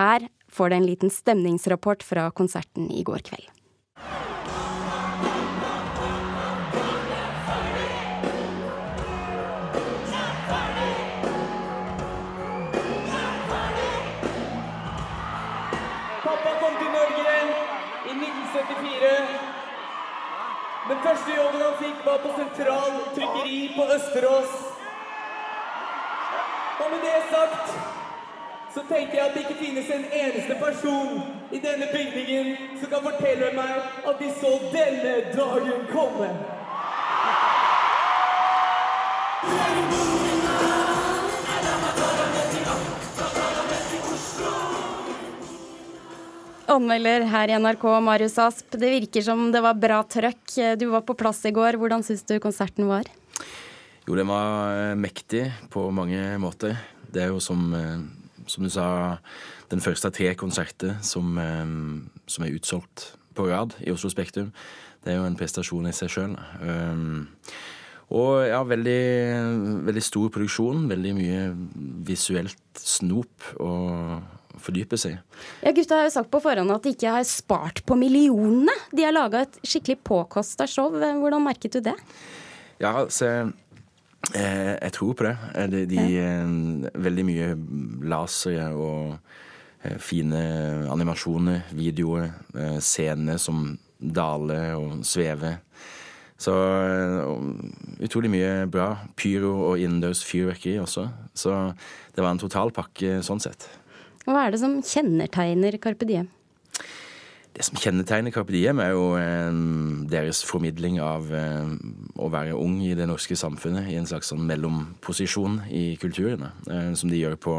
Her 0.00 0.30
får 0.48 0.72
du 0.72 0.80
en 0.80 0.88
liten 0.88 1.12
stemningsrapport 1.12 2.06
fra 2.06 2.30
konserten 2.32 2.88
i 2.88 3.04
går 3.04 3.28
kveld. 3.28 3.52
Den 20.88 20.98
første 21.02 21.30
jobben 21.36 21.60
han 21.62 21.74
fikk, 21.78 21.98
var 22.06 22.16
på 22.22 22.30
sentral 22.36 22.94
trykkeri 23.14 23.58
på 23.76 23.84
Østerås. 23.96 24.54
Og 26.82 26.90
med 26.90 27.04
det 27.06 27.18
sagt 27.30 27.76
så 28.74 28.82
tenker 28.88 29.14
jeg 29.18 29.26
at 29.26 29.34
det 29.34 29.44
ikke 29.44 29.64
finnes 29.64 29.90
en 29.94 30.04
eneste 30.12 30.54
person 30.64 31.20
i 31.52 31.60
denne 31.60 31.86
bygningen 31.92 32.56
som 32.80 32.90
kan 32.94 33.04
fortelle 33.04 33.52
meg 33.54 33.74
at 34.08 34.18
de 34.18 34.30
så 34.40 34.52
denne 34.72 35.14
dagen 35.36 35.86
komme. 35.92 36.30
Anmelder 46.72 47.26
her 47.28 47.50
i 47.50 47.56
NRK, 47.60 47.82
Marius 48.00 48.38
Asp. 48.40 48.76
Det 48.80 48.88
virker 48.94 49.24
som 49.26 49.50
det 49.52 49.60
var 49.60 49.76
bra 49.76 49.98
trøkk. 50.08 50.54
Du 50.80 50.86
var 50.92 51.02
på 51.04 51.16
plass 51.18 51.42
i 51.44 51.52
går. 51.52 51.76
Hvordan 51.80 52.04
syns 52.06 52.24
du 52.24 52.38
konserten 52.40 52.88
var? 52.88 53.08
Jo, 54.06 54.16
den 54.16 54.30
var 54.30 54.72
eh, 54.72 54.94
mektig 54.98 55.44
på 55.72 55.84
mange 55.94 56.20
måter. 56.40 56.78
Det 57.12 57.26
er 57.26 57.30
jo 57.30 57.42
som, 57.44 57.68
eh, 57.76 58.00
som 58.48 58.64
du 58.64 58.70
sa, 58.72 58.86
den 59.72 59.84
første 59.84 60.08
av 60.08 60.16
tre 60.16 60.32
konserter 60.38 60.96
som, 61.04 61.36
eh, 61.38 61.76
som, 62.26 62.44
er 62.46 62.56
utsolgt 62.56 63.12
på 63.36 63.46
rad 63.52 63.76
i 63.84 63.92
Oslo 63.92 64.08
Spektrum. 64.12 64.50
Det 65.04 65.12
er 65.12 65.20
jo 65.20 65.28
en 65.28 65.36
prestasjon 65.36 65.90
i 65.90 65.96
seg 65.96 66.12
sjøl. 66.14 66.36
Og 68.12 68.44
ja, 68.44 68.60
veldig, 68.68 69.02
veldig 69.88 70.02
stor 70.04 70.28
produksjon. 70.34 70.84
Veldig 70.90 71.14
mye 71.16 71.40
visuelt 72.06 72.78
snop. 72.78 73.50
og 73.56 74.22
fordype 74.60 74.98
seg 75.00 75.18
Ja, 75.62 75.72
Gutta 75.72 76.00
har 76.00 76.08
jo 76.08 76.14
sagt 76.14 76.30
på 76.32 76.40
forhånd 76.42 76.74
at 76.74 76.84
de 76.84 76.92
ikke 76.94 77.14
har 77.14 77.24
spart 77.28 77.82
på 77.88 77.96
millionene. 77.98 78.74
De 78.92 79.06
har 79.06 79.14
laga 79.14 79.44
et 79.46 79.58
skikkelig 79.64 79.98
påkosta 80.04 80.66
show. 80.70 80.92
Hvordan 80.92 81.44
merket 81.44 81.78
du 81.78 81.80
det? 81.84 81.96
Ja, 82.82 83.06
så 83.08 83.28
eh, 84.34 84.74
jeg 84.74 84.92
tror 84.96 85.14
på 85.18 85.26
det. 85.28 85.36
Eh, 85.54 85.68
de, 85.70 85.84
de. 85.90 86.04
Eh, 86.18 87.00
veldig 87.06 87.26
mye 87.28 87.48
lasere 88.10 88.70
og 88.74 89.16
eh, 89.84 89.98
fine 90.02 90.42
animasjoner, 90.92 91.68
videoer, 91.78 92.32
scener 92.82 93.38
som 93.42 93.76
daler 94.02 94.74
og 94.78 95.04
svever. 95.06 95.60
Så 96.42 96.52
utrolig 98.02 98.32
mye 98.32 98.64
bra. 98.66 98.88
Pyro 99.14 99.52
og 99.68 99.78
innendørs 99.78 100.24
fyrverkeri 100.26 100.80
også. 100.82 101.06
Så 101.38 101.52
det 102.16 102.24
var 102.24 102.32
en 102.32 102.42
totalpakke 102.42 103.20
sånn 103.22 103.42
sett. 103.44 103.68
Hva 104.26 104.46
er 104.46 104.54
det 104.54 104.60
som 104.62 104.78
kjennetegner 104.86 105.78
Carpe 105.82 106.06
Diem? 106.06 106.28
Det 107.52 107.66
som 107.66 107.76
kjennetegner 107.76 108.32
Carpe 108.32 108.54
Diem, 108.54 108.78
er 108.80 108.94
jo 108.94 109.08
eh, 109.20 109.56
deres 110.08 110.40
formidling 110.48 111.00
av 111.04 111.26
eh, 111.36 111.72
å 112.16 112.30
være 112.32 112.56
ung 112.56 112.78
i 112.86 112.94
det 112.96 113.08
norske 113.10 113.36
samfunnet, 113.36 113.90
i 113.92 113.98
en 114.00 114.08
slags 114.08 114.30
sånn 114.32 114.46
mellomposisjon 114.48 115.60
i 115.68 115.84
kulturene, 116.00 116.52
eh, 116.70 116.92
som 116.96 117.12
de 117.12 117.20
gjør 117.20 117.36
på, 117.42 117.56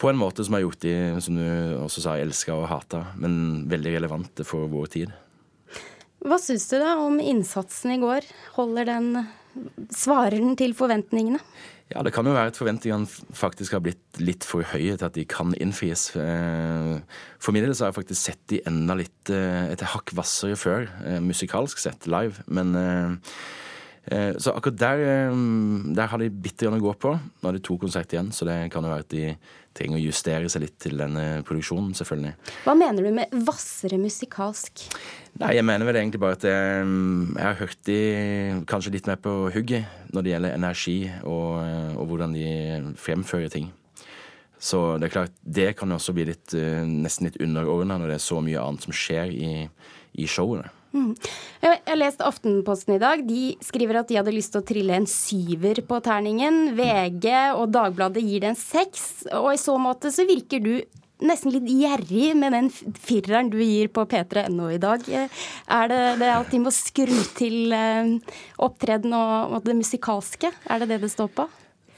på 0.00 0.08
en 0.08 0.20
måte 0.20 0.46
som 0.46 0.56
har 0.56 0.64
gjort 0.64 0.80
de, 0.86 0.94
som 1.20 1.36
du 1.36 1.44
også 1.82 2.06
sa, 2.06 2.16
elska 2.22 2.56
og 2.56 2.70
hata, 2.72 3.04
men 3.20 3.66
veldig 3.68 3.92
relevante 3.98 4.48
for 4.48 4.70
vår 4.72 4.88
tid. 4.96 5.12
Hva 6.22 6.38
syns 6.40 6.64
du 6.70 6.78
da 6.78 6.94
om 7.02 7.18
innsatsen 7.20 7.96
i 7.96 8.00
går? 8.00 8.28
Holder 8.56 8.88
den 8.88 9.14
Svarer 9.92 10.38
den 10.38 10.54
til 10.56 10.72
forventningene? 10.72 11.36
Ja, 11.92 12.00
det 12.04 12.12
kan 12.14 12.24
jo 12.24 12.32
være 12.32 12.52
at 12.52 12.56
forventningene 12.56 13.08
faktisk 13.36 13.74
har 13.76 13.82
blitt 13.84 14.20
litt 14.22 14.46
for 14.48 14.64
høye 14.64 14.94
til 14.96 15.04
at 15.04 15.16
de 15.16 15.26
kan 15.28 15.52
innfris. 15.60 16.06
Eh, 16.16 16.94
for 17.42 17.52
min 17.52 17.66
del 17.66 17.74
så 17.76 17.84
har 17.84 17.92
jeg 17.92 17.98
faktisk 18.00 18.20
sett 18.22 18.40
de 18.52 18.62
enda 18.68 18.96
litt 18.96 19.32
eh, 19.32 19.68
et 19.74 19.84
hakk 19.92 20.14
hvassere 20.16 20.56
før, 20.56 20.86
eh, 21.04 21.20
musikalsk 21.20 21.82
sett, 21.82 22.08
live. 22.08 22.44
Men 22.48 22.72
så 24.02 24.50
akkurat 24.50 24.80
der, 24.80 25.00
der 25.94 26.08
har 26.10 26.18
de 26.18 26.26
bitte 26.26 26.64
grann 26.64 26.80
å 26.80 26.82
gå 26.82 26.92
på. 26.98 27.12
Nå 27.14 27.46
har 27.46 27.54
de 27.54 27.60
to 27.62 27.76
konserter 27.78 28.16
igjen, 28.16 28.32
så 28.34 28.48
det 28.48 28.56
kan 28.74 28.82
jo 28.82 28.90
være 28.90 29.04
at 29.04 29.12
de 29.12 29.28
trenger 29.76 29.98
å 29.98 30.02
justere 30.02 30.50
seg 30.52 30.64
litt 30.66 30.78
til 30.82 31.00
denne 31.00 31.42
produksjonen, 31.48 31.92
selvfølgelig. 31.96 32.32
Hva 32.66 32.76
mener 32.78 33.04
du 33.06 33.10
med 33.16 33.36
hvassere 33.46 33.98
musikalsk? 34.00 34.86
Nei, 35.40 35.54
jeg 35.56 35.64
mener 35.64 35.88
vel 35.88 36.00
egentlig 36.02 36.20
bare 36.22 36.36
at 36.36 36.46
jeg, 36.46 36.88
jeg 37.32 37.46
har 37.46 37.60
hørt 37.60 37.84
de 37.88 38.00
kanskje 38.68 38.94
litt 38.96 39.08
mer 39.08 39.20
på 39.22 39.36
hugget 39.54 40.10
når 40.12 40.26
det 40.26 40.34
gjelder 40.34 40.58
energi 40.58 40.98
og, 41.22 41.62
og 41.96 42.10
hvordan 42.10 42.36
de 42.36 42.50
fremfører 43.00 43.52
ting. 43.52 43.70
Så 44.62 44.78
det 45.00 45.08
er 45.08 45.14
klart, 45.16 45.32
det 45.42 45.72
kan 45.74 45.90
jo 45.90 45.96
også 45.98 46.14
bli 46.14 46.28
litt, 46.28 46.52
eh, 46.54 46.84
nesten 46.86 47.26
litt 47.26 47.40
underordna 47.42 47.96
når 47.98 48.12
det 48.12 48.18
er 48.20 48.22
så 48.28 48.38
mye 48.44 48.62
annet 48.62 48.84
som 48.86 48.94
skjer 48.94 49.32
i, 49.34 49.50
i 50.22 50.28
showene. 50.30 50.68
Mm. 50.92 51.12
Jeg 51.62 51.78
har 51.86 51.98
lest 51.98 52.24
Aftenposten 52.24 52.96
i 52.96 53.02
dag. 53.02 53.22
De 53.26 53.54
skriver 53.64 54.00
at 54.00 54.10
de 54.10 54.18
hadde 54.20 54.34
lyst 54.34 54.52
til 54.54 54.62
å 54.62 54.66
trille 54.68 54.96
en 54.96 55.08
syver 55.08 55.80
på 55.88 56.00
terningen. 56.04 56.74
VG 56.78 57.28
og 57.56 57.70
Dagbladet 57.72 58.24
gir 58.24 58.44
det 58.44 58.52
en 58.52 58.58
seks. 58.58 59.06
Og 59.38 59.54
i 59.54 59.60
så 59.60 59.78
måte 59.80 60.12
så 60.12 60.26
virker 60.28 60.62
du 60.64 60.74
nesten 61.22 61.54
litt 61.54 61.68
gjerrig 61.70 62.32
med 62.38 62.54
den 62.56 62.68
fireren 62.98 63.50
du 63.52 63.60
gir 63.62 63.90
på 63.94 64.04
p3.no 64.10 64.68
i 64.74 64.80
dag. 64.82 65.06
Er 65.06 65.90
det 65.92 66.02
det 66.22 66.30
at 66.34 66.52
de 66.52 66.62
må 66.62 66.72
skru 66.74 67.14
til 67.38 67.74
eh, 67.76 68.16
opptreden 68.62 69.14
og 69.16 69.60
det 69.64 69.78
musikalske? 69.78 70.50
Er 70.66 70.82
det 70.82 70.92
det 70.94 71.02
det 71.06 71.12
står 71.14 71.30
på? 71.36 71.48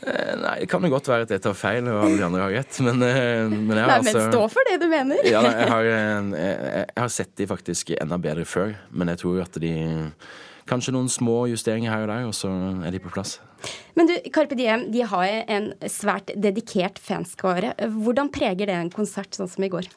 Eh, 0.04 0.32
nei, 0.36 0.54
det 0.60 0.68
kan 0.68 0.84
jo 0.84 0.90
godt 0.92 1.08
være 1.08 1.24
at 1.24 1.32
jeg 1.32 1.42
tar 1.44 1.56
feil 1.56 1.86
og 1.88 2.02
alle 2.02 2.18
de 2.18 2.24
andre 2.26 2.42
har 2.42 2.54
rett, 2.58 2.78
men, 2.84 3.02
eh, 3.06 3.46
men 3.48 3.78
jeg 3.78 3.84
har 3.86 3.92
Nei, 3.92 3.98
altså 4.02 4.18
Men 4.18 4.32
stå 4.34 4.42
for 4.52 4.68
det 4.68 4.78
du 4.82 4.86
mener. 4.90 5.20
ja, 5.24 5.40
jeg, 5.46 5.68
har, 5.72 5.88
jeg, 5.88 6.24
jeg, 6.36 6.86
har, 6.98 7.12
sett 7.14 7.32
de 7.40 7.46
faktisk 7.48 7.94
enda 7.96 8.18
bedre 8.20 8.44
før, 8.48 8.74
men 8.92 9.12
jeg 9.14 9.24
tror 9.24 9.44
at 9.46 9.62
de 9.62 9.74
Kanskje 10.64 10.94
noen 10.94 11.10
små 11.12 11.42
justeringer 11.50 11.92
her 11.92 12.06
og 12.06 12.08
der, 12.08 12.22
og 12.24 12.32
så 12.32 12.48
er 12.88 12.94
de 12.94 13.00
på 13.04 13.10
plass. 13.12 13.34
Men 13.98 14.08
du, 14.08 14.14
Carpe 14.32 14.56
Diem 14.56 14.86
de 14.94 15.02
har 15.04 15.26
en 15.52 15.66
svært 15.92 16.32
dedikert 16.40 16.96
fanskare. 16.96 17.74
Hvordan 17.92 18.30
preger 18.32 18.70
det 18.70 18.78
en 18.78 18.88
konsert 18.88 19.36
sånn 19.36 19.50
som 19.52 19.66
i 19.66 19.68
går? 19.68 19.90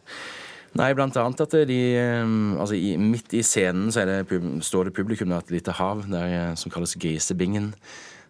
Nei, 0.76 0.90
blant 0.92 1.16
annet 1.16 1.46
at 1.46 1.56
de 1.70 1.80
eh, 1.96 2.34
Altså, 2.60 2.76
i, 2.76 2.98
midt 3.00 3.32
i 3.32 3.46
scenen 3.48 3.96
så 3.96 4.04
det, 4.10 4.20
står 4.68 4.90
det 4.90 4.98
publikum 5.00 5.32
der 5.32 5.40
et 5.40 5.56
lite 5.56 5.78
hav 5.80 6.04
der, 6.12 6.52
som 6.60 6.74
kalles 6.74 6.98
Grisebingen. 7.00 7.72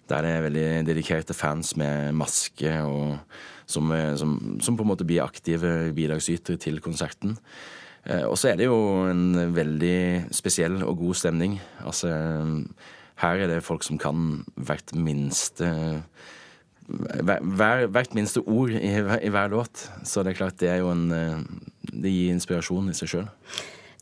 Der 0.10 0.28
er 0.28 0.46
veldig 0.46 0.68
dedikerte 0.88 1.36
fans 1.38 1.76
med 1.80 2.14
maske, 2.18 2.72
og 2.84 3.18
som, 3.68 3.92
eh, 3.92 4.14
som, 4.20 4.38
som 4.64 4.78
på 4.78 4.86
en 4.86 4.92
måte 4.94 5.08
blir 5.08 5.26
aktive 5.26 5.92
bidragsytere 5.96 6.60
til 6.62 6.80
konserten. 6.84 7.38
Eh, 8.08 8.24
og 8.24 8.38
så 8.40 8.54
er 8.54 8.62
det 8.62 8.70
jo 8.70 8.80
en 9.10 9.56
veldig 9.56 10.30
spesiell 10.36 10.80
og 10.84 10.98
god 11.02 11.20
stemning. 11.20 11.60
Altså, 11.84 12.12
her 13.22 13.44
er 13.44 13.52
det 13.52 13.64
folk 13.66 13.84
som 13.84 14.00
kan 14.00 14.44
hvert 14.56 14.96
minste 14.96 15.72
hver, 16.88 17.88
hvert 17.92 18.14
minste 18.16 18.40
ord 18.48 18.72
i, 18.72 18.80
i, 18.80 19.30
hver 19.30 19.50
låt. 19.52 19.90
Så 20.08 20.24
det 20.24 20.34
er 20.34 20.40
klart 20.40 20.60
det 20.62 20.70
er 20.72 20.84
jo 20.84 20.92
en 20.94 21.12
eh, 21.12 21.42
Det 21.88 22.12
gir 22.12 22.34
inspirasjon 22.36 22.90
i 22.92 22.96
seg 22.96 23.10
sjøl. 23.12 23.28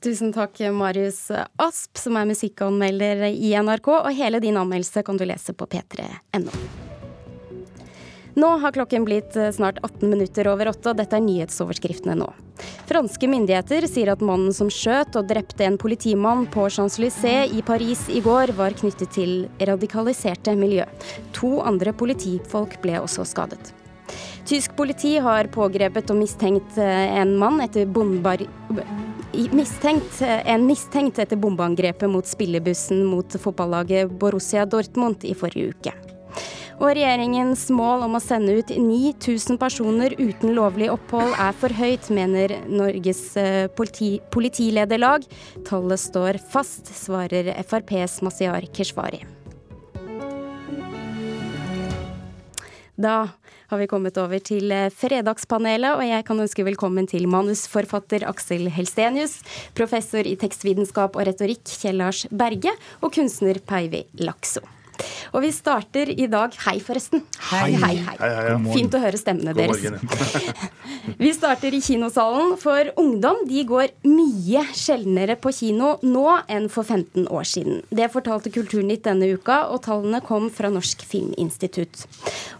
Tusen 0.05 0.29
takk, 0.33 0.59
Marius 0.69 1.31
Asp, 1.57 1.97
som 1.97 2.17
er 2.19 2.27
musikkanmelder 2.29 3.23
i 3.31 3.55
NRK. 3.57 3.87
Og 3.89 4.11
hele 4.13 4.37
din 4.43 4.59
anmeldelse 4.61 5.01
kan 5.01 5.17
du 5.17 5.23
lese 5.25 5.55
på 5.57 5.65
p3.no. 5.65 6.51
Nå 8.35 8.49
har 8.61 8.75
klokken 8.75 9.05
blitt 9.07 9.33
eh, 9.39 9.49
snart 9.55 9.79
18 9.81 10.09
minutter 10.11 10.45
over 10.51 10.69
åtte, 10.69 10.91
og 10.91 10.99
dette 10.99 11.15
er 11.17 11.23
nyhetsoverskriftene 11.25 12.17
nå. 12.19 12.27
Franske 12.85 13.29
myndigheter 13.31 13.87
sier 13.89 14.11
at 14.13 14.21
mannen 14.21 14.53
som 14.53 14.69
skjøt 14.69 15.15
og 15.17 15.29
drepte 15.31 15.65
en 15.65 15.79
politimann 15.81 16.43
på 16.53 16.67
Champs-Élysées 16.67 17.55
i 17.55 17.63
Paris 17.65 18.03
i 18.11 18.21
går, 18.21 18.53
var 18.59 18.75
knyttet 18.77 19.15
til 19.15 19.47
radikaliserte 19.71 20.53
miljø. 20.59 20.85
To 21.39 21.55
andre 21.65 21.95
politifolk 21.97 22.77
ble 22.83 22.99
også 23.01 23.25
skadet. 23.31 23.73
Tysk 24.45 24.75
politi 24.77 25.15
har 25.17 25.47
pågrepet 25.49 26.11
og 26.13 26.19
mistenkt 26.19 26.75
eh, 26.77 27.17
en 27.17 27.33
mann 27.41 27.63
etter 27.65 27.87
bombar... 27.89 28.43
Mistenkt, 29.33 30.19
eh, 30.21 30.43
en 30.53 30.67
mistenkt 30.67 31.17
etter 31.19 31.39
bombeangrepet 31.41 32.11
mot 32.13 32.27
spillebussen 32.29 33.01
mot 33.09 33.37
fotballaget 33.41 34.13
Borussia 34.21 34.67
Dortmund 34.69 35.25
i 35.25 35.33
forrige 35.35 35.73
uke. 35.73 35.93
Og 36.75 36.91
regjeringens 36.91 37.63
mål 37.73 38.03
om 38.05 38.17
å 38.19 38.21
sende 38.21 38.59
ut 38.59 38.69
9000 38.69 39.57
personer 39.57 40.13
uten 40.19 40.53
lovlig 40.53 40.91
opphold 40.93 41.33
er 41.41 41.55
for 41.57 41.73
høyt, 41.73 42.11
mener 42.13 42.53
Norges 42.69 43.23
eh, 43.41 43.65
politi 43.73 44.19
politilederlag. 44.29 45.25
Tallet 45.65 46.03
står 46.03 46.37
fast, 46.53 46.93
svarer 46.93 47.49
FrPs 47.63 48.21
Masiar 48.27 48.69
Keshvari. 48.75 49.23
Da 52.95 53.15
har 53.67 53.81
vi 53.81 53.87
kommet 53.91 54.15
over 54.21 54.39
til 54.39 54.71
eh, 54.71 54.87
Fredagspanelet, 54.93 55.97
og 55.97 56.05
jeg 56.07 56.25
kan 56.27 56.39
ønske 56.39 56.63
velkommen 56.63 57.09
til 57.11 57.27
manusforfatter 57.27 58.23
Aksel 58.29 58.69
Helstenius, 58.71 59.41
professor 59.75 60.23
i 60.23 60.37
tekstvitenskap 60.39 61.19
og 61.19 61.27
retorikk 61.27 61.65
Kjell 61.81 61.99
Lars 61.99 62.23
Berge 62.31 62.71
og 63.01 63.11
kunstner 63.17 63.59
Peivi 63.67 64.05
Lakso. 64.23 64.63
Og 65.35 65.43
vi 65.43 65.51
starter 65.55 66.11
i 66.13 66.27
dag 66.31 66.53
Hei, 66.65 66.77
forresten. 66.83 67.23
Hei. 67.49 67.73
hei, 67.75 67.95
hei. 67.99 68.15
hei, 68.19 68.29
hei 68.37 68.73
Fint 68.75 68.95
å 68.95 69.01
høre 69.03 69.19
stemmene 69.19 69.55
deres. 69.57 69.83
vi 71.23 71.31
starter 71.35 71.75
i 71.75 71.81
kinosalen, 71.83 72.55
for 72.61 72.91
ungdom 73.01 73.43
de 73.49 73.65
går 73.67 73.93
mye 74.07 74.65
sjeldnere 74.75 75.37
på 75.41 75.53
kino 75.55 75.95
nå 76.05 76.25
enn 76.51 76.69
for 76.71 76.87
15 76.87 77.27
år 77.27 77.47
siden. 77.49 77.81
Det 77.89 78.11
fortalte 78.13 78.53
Kulturnytt 78.55 79.05
denne 79.07 79.31
uka, 79.35 79.65
og 79.73 79.83
tallene 79.87 80.21
kom 80.25 80.47
fra 80.53 80.71
Norsk 80.73 81.03
Filminstitutt. 81.07 82.05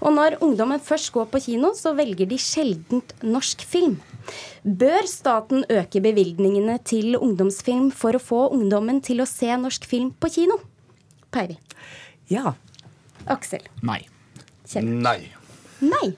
Og 0.04 0.16
når 0.18 0.40
ungdommen 0.46 0.84
først 0.84 1.14
går 1.16 1.30
på 1.32 1.44
kino, 1.50 1.74
så 1.78 1.96
velger 1.98 2.30
de 2.30 2.40
sjeldent 2.42 3.16
norsk 3.24 3.64
film. 3.66 4.00
Bør 4.66 5.06
staten 5.10 5.66
øke 5.70 6.02
bevilgningene 6.02 6.80
til 6.88 7.18
ungdomsfilm 7.20 7.92
for 7.94 8.18
å 8.18 8.22
få 8.22 8.42
ungdommen 8.56 9.02
til 9.06 9.22
å 9.22 9.30
se 9.30 9.52
norsk 9.62 9.86
film 9.90 10.12
på 10.18 10.32
kino? 10.40 10.58
Peivi. 11.36 11.58
Ja. 12.32 12.54
Aksel. 13.26 13.66
Nei. 13.86 14.02
Kjell. 14.66 14.86
Nei. 14.86 15.20
Nei. 15.80 16.10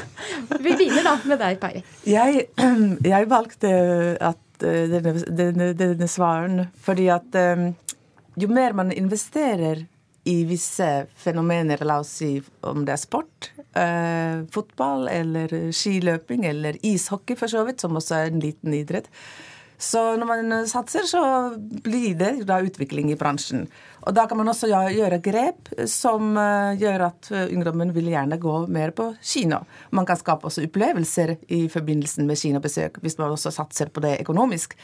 Vi 0.64 0.72
begynner 0.76 1.04
da 1.06 1.16
med 1.24 1.40
deg, 1.40 1.60
Peri. 1.62 1.82
Jeg, 2.06 2.48
jeg 3.12 3.30
valgte 3.30 3.70
at 4.20 4.66
eh, 4.66 4.88
denne, 4.92 5.14
denne, 5.28 5.70
denne 5.78 6.10
svaren 6.10 6.66
fordi 6.84 7.08
at 7.12 7.38
um, 7.38 7.70
jo 8.38 8.50
mer 8.52 8.76
man 8.78 8.92
investerer 8.94 9.86
i 10.28 10.42
visse 10.44 11.06
fenomener, 11.16 11.80
la 11.88 12.02
oss 12.02 12.10
si 12.20 12.34
om 12.68 12.82
det 12.84 12.92
er 12.92 13.00
sport, 13.00 13.50
eh, 13.80 14.42
fotball 14.52 15.06
eller 15.08 15.54
skiløping 15.72 16.44
eller 16.44 16.76
ishockey 16.84 17.38
for 17.38 17.48
så 17.48 17.62
vidt, 17.64 17.80
som 17.80 17.96
også 17.96 18.18
er 18.18 18.28
en 18.28 18.42
liten 18.42 18.74
idrett, 18.76 19.08
så 19.78 20.00
når 20.18 20.26
man 20.26 20.56
satser, 20.66 21.06
så 21.06 21.22
blir 21.58 22.16
det 22.18 22.32
da 22.48 22.58
utvikling 22.66 23.12
i 23.12 23.18
bransjen. 23.18 23.68
Og 24.08 24.14
da 24.14 24.24
kan 24.26 24.40
man 24.40 24.50
også 24.50 24.70
gjøre 24.70 25.20
grep 25.22 25.70
som 25.90 26.32
eh, 26.38 26.78
gjør 26.80 27.04
at 27.10 27.30
eh, 27.30 27.46
ungdommen 27.54 27.92
vil 27.94 28.10
gjerne 28.10 28.40
gå 28.42 28.54
mer 28.74 28.90
på 28.96 29.10
kino. 29.22 29.60
Man 29.94 30.06
kan 30.08 30.18
skape 30.18 30.48
også 30.48 30.64
opplevelser 30.66 31.36
i 31.54 31.66
forbindelse 31.70 32.26
med 32.26 32.40
kinobesøk, 32.40 32.98
hvis 33.04 33.18
man 33.20 33.34
også 33.34 33.54
satser 33.54 33.92
på 33.92 34.02
det 34.02 34.16
økonomisk. 34.24 34.74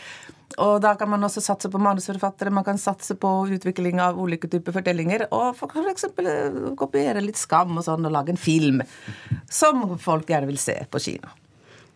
Og 0.62 0.76
da 0.84 0.92
kan 0.98 1.10
man 1.10 1.26
også 1.26 1.42
satse 1.42 1.70
på 1.70 1.80
manusforfattere, 1.82 2.52
man 2.54 2.66
kan 2.66 2.78
satse 2.78 3.16
på 3.18 3.30
utvikling 3.56 3.98
av 4.02 4.20
ulike 4.20 4.50
typer 4.50 4.76
fortellinger. 4.76 5.26
Og 5.34 5.56
f.eks. 5.56 6.06
For 6.14 6.74
kopiere 6.78 7.24
litt 7.24 7.40
Skam 7.40 7.74
og 7.80 7.86
sånn, 7.86 8.06
og 8.06 8.14
lage 8.14 8.34
en 8.34 8.38
film 8.38 8.84
som 9.50 9.96
folk 9.98 10.30
gjerne 10.30 10.50
vil 10.52 10.60
se 10.60 10.78
på 10.90 11.02
kino. 11.02 11.32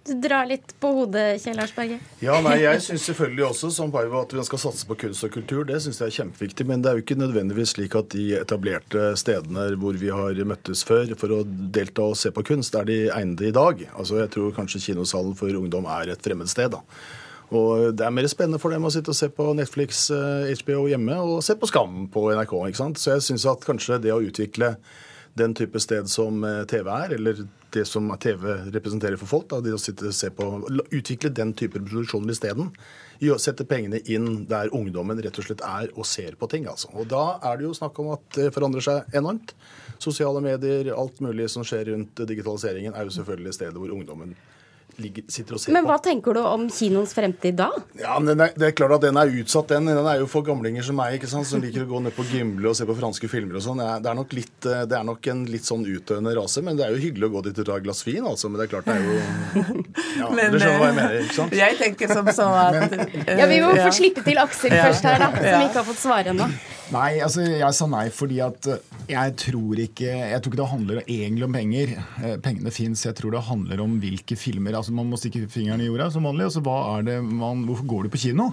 Du 0.08 0.14
drar 0.16 0.46
litt 0.48 0.70
på 0.80 0.88
hodet, 0.96 1.42
Kjell 1.42 1.58
Lars 1.60 1.74
Berge. 1.76 1.98
Ja, 2.24 2.38
nei, 2.40 2.54
Jeg 2.62 2.80
syns 2.80 3.04
selvfølgelig 3.10 3.44
også 3.50 3.68
som 3.74 3.90
Paiva, 3.92 4.22
at 4.24 4.32
vi 4.32 4.44
skal 4.46 4.62
satse 4.62 4.88
på 4.88 4.96
kunst 5.02 5.26
og 5.26 5.34
kultur. 5.34 5.66
Det 5.68 5.82
syns 5.84 6.00
jeg 6.00 6.08
er 6.08 6.16
kjempeviktig. 6.16 6.64
Men 6.70 6.80
det 6.80 6.90
er 6.90 6.96
jo 6.96 7.04
ikke 7.04 7.18
nødvendigvis 7.20 7.74
slik 7.76 7.96
at 7.98 8.08
de 8.14 8.30
etablerte 8.38 9.10
stedene 9.20 9.66
hvor 9.76 9.98
vi 10.00 10.08
har 10.14 10.40
møttes 10.48 10.86
før 10.88 11.12
for 11.20 11.36
å 11.36 11.42
delta 11.44 12.08
og 12.08 12.16
se 12.16 12.32
på 12.32 12.46
kunst, 12.54 12.78
er 12.78 12.88
de 12.88 12.99
egnede 13.12 13.50
i 13.50 13.54
dag. 13.54 13.84
Altså, 13.92 14.23
Jeg 14.23 14.32
tror 14.32 14.56
kanskje 14.56 14.80
kinosalen 14.88 15.36
for 15.36 15.52
ungdom 15.60 15.84
er 15.92 16.14
et 16.14 16.25
fremmed 16.25 16.49
sted. 16.49 16.73
da. 16.73 16.80
Og 17.52 17.97
Det 17.97 18.04
er 18.06 18.14
mer 18.14 18.28
spennende 18.28 18.60
for 18.60 18.73
dem 18.73 18.84
å 18.84 18.92
sitte 18.92 19.12
og 19.12 19.16
se 19.16 19.28
på 19.28 19.52
Netflix, 19.56 20.08
HBO 20.08 20.86
eh, 20.86 20.94
hjemme 20.94 21.21
og 21.21 21.42
se 21.44 21.56
på 21.56 21.68
Skam 21.68 22.08
på 22.08 22.30
NRK. 22.32 22.56
ikke 22.68 22.80
sant? 22.80 22.97
Så 22.97 23.12
jeg 23.16 23.28
syns 23.28 23.44
at 23.49 23.64
kanskje 23.64 24.00
det 24.00 24.12
å 24.12 24.25
utvikle 24.25 24.76
den 25.38 25.54
type 25.56 25.80
sted 25.80 26.08
som 26.10 26.42
eh, 26.44 26.64
TV 26.70 26.90
er, 26.92 27.14
eller 27.16 27.42
det 27.74 27.84
som 27.88 28.08
TV 28.20 28.46
representerer 28.74 29.18
for 29.20 29.30
folk. 29.30 29.48
Da, 29.50 29.60
de 29.64 29.74
å 29.76 29.80
og 29.80 30.14
se 30.14 30.30
på, 30.34 30.48
Utvikle 30.88 31.30
den 31.34 31.52
type 31.56 31.80
produksjoner 31.80 32.34
isteden. 32.34 32.72
Sette 33.42 33.66
pengene 33.68 34.00
inn 34.10 34.44
der 34.50 34.70
ungdommen 34.74 35.20
rett 35.22 35.40
og 35.40 35.48
slett 35.48 35.64
er 35.66 35.90
og 35.94 36.06
ser 36.08 36.38
på 36.38 36.48
ting. 36.50 36.68
altså. 36.70 36.90
Og 36.94 37.08
Da 37.10 37.40
er 37.50 37.58
det 37.58 37.68
jo 37.68 37.74
snakk 37.76 37.98
om 37.98 38.12
at 38.14 38.24
det 38.36 38.52
forandrer 38.54 38.84
seg 38.84 39.18
enormt. 39.18 39.54
Sosiale 39.98 40.40
medier, 40.44 40.92
alt 40.94 41.20
mulig 41.24 41.48
som 41.50 41.66
skjer 41.66 41.90
rundt 41.92 42.22
digitaliseringen, 42.28 42.94
er 42.94 43.08
jo 43.08 43.16
selvfølgelig 43.18 43.56
stedet 43.58 43.76
hvor 43.80 43.92
ungdommen 43.94 44.36
ligger, 45.00 45.25
sitter 45.30 45.54
og 45.56 45.61
ser 45.63 45.73
Men 45.73 45.84
på. 45.84 45.91
hva 45.93 45.99
tenker 46.02 46.34
du 46.34 46.41
om 46.43 46.67
kinoens 46.73 47.13
fremtid 47.17 47.56
da? 47.58 47.71
Ja, 48.00 48.19
men 48.19 48.41
er, 48.41 48.52
Det 48.58 48.67
er 48.69 48.75
klart 48.76 48.97
at 48.99 49.04
den 49.06 49.17
er 49.21 49.30
utsatt, 49.41 49.69
den. 49.69 49.87
Den 49.87 50.06
er 50.06 50.19
jo 50.21 50.26
for 50.30 50.43
gamlinger 50.47 50.82
som 50.87 50.97
meg, 50.99 51.17
ikke 51.19 51.30
sant, 51.30 51.47
som 51.47 51.61
liker 51.63 51.84
å 51.84 51.89
gå 51.91 52.02
ned 52.02 52.15
på 52.17 52.25
Gimle 52.30 52.69
og 52.73 52.76
se 52.78 52.87
på 52.89 52.97
franske 52.99 53.28
filmer 53.30 53.56
og 53.61 53.65
sånn. 53.65 53.78
Det, 53.78 53.87
eh, 53.89 54.84
det 54.91 54.99
er 54.99 55.04
nok 55.08 55.26
en 55.32 55.45
litt 55.47 55.65
sånn 55.69 55.84
utdøende 55.87 56.34
rase, 56.37 56.63
men 56.63 56.76
det 56.76 56.87
er 56.87 56.97
jo 56.97 57.02
hyggelig 57.06 57.28
å 57.30 57.32
gå 57.39 57.45
dit 57.49 57.58
og 57.63 57.67
ta 57.71 57.76
et 57.78 57.87
glass 57.87 58.02
vin, 58.06 58.25
altså. 58.25 58.50
Men 58.50 58.61
det 58.61 58.69
er 58.69 58.73
klart 58.75 58.89
det 58.89 58.97
er 58.97 59.04
jo 59.06 59.19
Ja, 60.21 60.30
men, 60.30 60.52
Dere 60.52 60.61
skjønner 60.61 60.78
hva 60.78 60.89
jeg 60.89 60.95
eh, 60.95 60.99
mener, 61.00 61.21
ikke 61.25 61.39
sant? 61.41 61.58
Jeg 61.58 61.78
tenker 61.82 62.15
som 62.15 62.26
så 62.34 62.49
at 62.58 62.99
Ja, 63.39 63.47
Vi 63.50 63.61
må 63.65 63.75
ja. 63.76 63.87
få 63.87 63.93
slippe 64.00 64.25
til 64.26 64.39
Aksel 64.43 64.75
Ja. 64.75 64.89
først 64.89 65.06
her, 65.08 65.19
da, 65.23 65.30
som 65.37 65.45
Ja. 65.52 65.61
ikke 65.69 65.80
har 65.82 65.89
fått 65.93 66.02
svare 66.02 66.34
ennå. 66.34 66.49
Nei, 66.93 67.19
altså 67.21 67.43
jeg 67.45 67.75
sa 67.76 67.87
nei 67.87 68.06
fordi 68.15 68.39
at 68.45 68.67
eh, 68.73 68.98
jeg 69.08 69.34
tror 69.40 69.80
ikke 69.82 70.08
Jeg 70.08 70.40
tror 70.42 70.52
ikke 70.52 70.60
det 70.60 70.71
handler 70.73 71.00
egentlig 71.06 71.47
om 71.47 71.56
penger. 71.56 71.94
Eh, 72.23 72.36
Pengene 72.44 72.73
fins. 72.75 73.04
Jeg 73.06 73.16
tror 73.18 73.32
det 73.34 73.47
handler 73.49 73.80
om 73.84 73.97
hvilke 74.02 74.36
filmer 74.38 74.76
altså 74.78 74.92
Man 74.92 75.08
må 75.10 75.18
stikke 75.21 75.49
fingeren 75.50 75.80
i 75.84 75.88
jorda 75.88 76.10
som 76.14 76.28
vanlig. 76.28 76.49
Altså 76.50 76.62
hva 76.64 76.76
er 76.99 77.08
det 77.08 77.18
man, 77.25 77.64
Hvorfor 77.68 77.88
går 77.88 78.06
du 78.06 78.12
på 78.14 78.23
kino? 78.28 78.50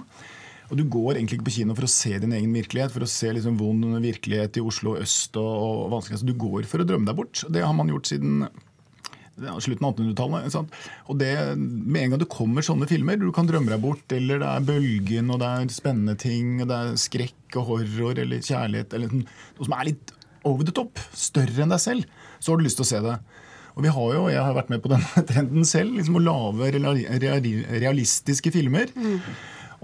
Og 0.66 0.76
Du 0.80 0.82
går 0.90 1.14
egentlig 1.14 1.38
ikke 1.38 1.46
på 1.46 1.56
kino 1.60 1.74
for 1.78 1.86
å 1.86 1.90
se 1.92 2.16
din 2.18 2.32
egen 2.34 2.50
virkelighet, 2.56 2.90
for 2.90 3.04
å 3.06 3.10
se 3.10 3.28
liksom 3.30 3.54
vond 3.60 3.84
virkelighet 4.02 4.56
i 4.58 4.64
Oslo 4.66 4.96
øst 4.98 5.36
og, 5.38 5.52
og 5.62 5.92
vanskelig. 5.92 6.16
Altså, 6.18 6.26
du 6.26 6.40
går 6.42 6.66
for 6.66 6.82
å 6.82 6.86
drømme 6.88 7.06
deg 7.06 7.20
bort. 7.20 7.44
Det 7.54 7.62
har 7.62 7.76
man 7.76 7.92
gjort 7.92 8.10
siden 8.10 8.48
slutten 9.36 9.84
av 9.86 9.94
1800-tallet. 9.94 10.74
Og 11.12 11.18
det, 11.20 11.30
Med 11.60 12.02
en 12.02 12.10
gang 12.14 12.22
det 12.22 12.28
kommer 12.32 12.64
sånne 12.66 12.88
filmer, 12.90 13.18
du 13.20 13.28
kan 13.36 13.46
drømme 13.46 13.70
deg 13.70 13.82
bort, 13.84 14.10
eller 14.16 14.40
det 14.42 14.48
er 14.50 14.66
Bølgen, 14.72 15.30
og 15.30 15.38
det 15.42 15.50
er 15.52 15.72
spennende 15.76 16.16
ting, 16.18 16.56
og 16.64 16.70
det 16.72 16.76
er 16.82 17.00
skrekk 17.00 17.58
og 17.60 17.68
horror 17.70 18.18
eller 18.24 18.42
kjærlighet, 18.42 18.96
eller 18.96 19.12
sånn- 19.12 19.26
noe 19.58 19.68
som 19.68 19.76
er 19.78 19.90
litt 19.92 20.12
over 20.46 20.64
the 20.68 20.74
top, 20.76 21.00
større 21.16 21.64
enn 21.66 21.72
deg 21.74 21.82
selv, 21.82 22.06
så 22.38 22.52
har 22.54 22.60
du 22.60 22.66
lyst 22.68 22.78
til 22.80 22.86
å 22.86 22.90
se 22.92 23.02
det. 23.04 23.16
Og 23.76 23.84
vi 23.84 23.90
har 23.92 24.12
jo, 24.16 24.22
Jeg 24.32 24.40
har 24.40 24.54
vært 24.56 24.70
med 24.72 24.80
på 24.84 24.88
denne 24.94 25.22
trenden 25.30 25.66
selv, 25.68 25.98
liksom 25.98 26.16
å 26.16 26.24
lage 26.24 26.70
reali- 26.78 27.06
reali- 27.20 27.66
realistiske 27.82 28.52
filmer 28.54 28.88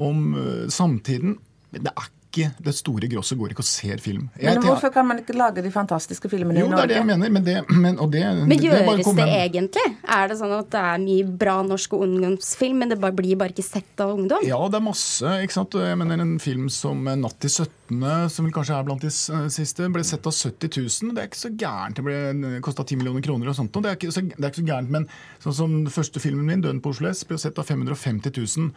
om 0.00 0.22
eh, 0.38 0.66
samtiden. 0.72 1.34
Men 1.74 1.86
det 1.88 1.92
er 1.92 2.08
ikke 2.32 2.48
det 2.64 2.72
store 2.74 3.08
grosset 3.12 3.38
går 3.38 3.52
ikke 3.52 3.62
og 3.62 3.68
ser 3.68 4.00
film. 4.02 4.28
Jeg 4.40 4.56
Men 4.56 4.64
hvorfor 4.64 4.92
kan 4.94 5.06
man 5.06 5.20
ikke 5.20 5.36
lage 5.36 5.62
de 5.64 5.70
fantastiske 5.72 6.30
filmene 6.32 6.62
jo, 6.62 6.66
i 6.66 6.72
det 6.72 6.80
er 6.80 6.92
det 6.92 6.96
jeg 6.96 7.08
mener. 7.10 7.32
Men 7.36 7.44
det, 7.46 7.56
men, 7.68 7.98
og 8.00 8.10
det, 8.12 8.22
Men 8.24 8.48
det 8.48 8.58
er 8.70 8.86
bare 8.86 8.96
gjøres 8.96 9.10
å 9.10 9.14
det 9.18 9.28
egentlig? 9.36 9.84
Er 10.16 10.30
det 10.30 10.38
sånn 10.40 10.54
at 10.56 10.70
det 10.72 10.82
er 10.92 11.02
mye 11.04 11.36
bra 11.44 11.56
norsk 11.66 11.96
ungdomsfilm, 11.98 12.82
men 12.82 12.92
det 12.94 12.98
bare 13.02 13.16
blir 13.16 13.38
bare 13.40 13.54
ikke 13.54 13.66
sett 13.66 14.02
av 14.02 14.14
ungdom? 14.16 14.44
Ja, 14.48 14.60
det 14.72 14.80
er 14.80 14.86
masse. 14.86 15.36
ikke 15.44 15.58
sant? 15.58 15.76
Jeg 15.76 15.98
mener 16.00 16.22
En 16.22 16.38
film 16.38 16.68
som 16.70 17.04
'Natt 17.04 17.38
til 17.40 17.50
17', 17.50 18.28
som 18.30 18.46
vel 18.46 18.54
kanskje 18.54 18.78
er 18.78 18.86
blant 18.86 19.02
de 19.02 19.10
siste, 19.52 19.88
ble 19.92 20.04
sett 20.04 20.26
av 20.26 20.32
70 20.32 20.70
000. 20.78 21.14
Det 21.14 21.22
er 21.22 21.28
ikke 21.28 21.42
så 21.42 21.52
gærent. 21.52 21.96
Det 21.96 22.04
ble 22.06 22.60
kosta 22.64 22.84
10 22.84 22.96
millioner 22.96 23.20
kroner 23.20 23.48
og 23.48 23.56
sånt. 23.58 23.76
og 23.76 23.82
Det 23.82 23.90
er, 23.90 23.96
ikke 24.00 24.12
så, 24.14 24.22
det 24.22 24.40
er 24.40 24.50
ikke 24.52 24.62
så 24.62 24.70
gærent, 24.70 24.90
men 24.90 25.08
sånn 25.42 25.54
som 25.54 25.76
den 25.84 25.92
første 25.92 26.20
filmen 26.20 26.46
min, 26.46 26.62
'Døden 26.62 26.80
på 26.80 26.94
Oslo 26.94 27.08
S', 27.10 27.24
ble 27.24 27.38
sett 27.38 27.58
av 27.58 27.66
550 27.68 28.32
000. 28.32 28.72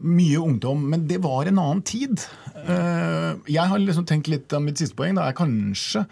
Mye 0.00 0.38
ungdom. 0.38 0.88
Men 0.88 1.06
det 1.08 1.18
var 1.24 1.48
en 1.50 1.58
annen 1.58 1.82
tid. 1.82 2.22
Eh, 2.54 2.77
Jeg 3.48 3.70
har 3.70 3.80
liksom 3.82 4.06
tenkt 4.08 4.30
litt 4.32 4.52
av 4.56 4.62
mitt 4.64 4.80
siste 4.80 4.96
poeng. 4.98 5.16
da, 5.18 5.28
er 5.28 5.38
kanskje 5.38 6.04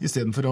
istedenfor 0.00 0.46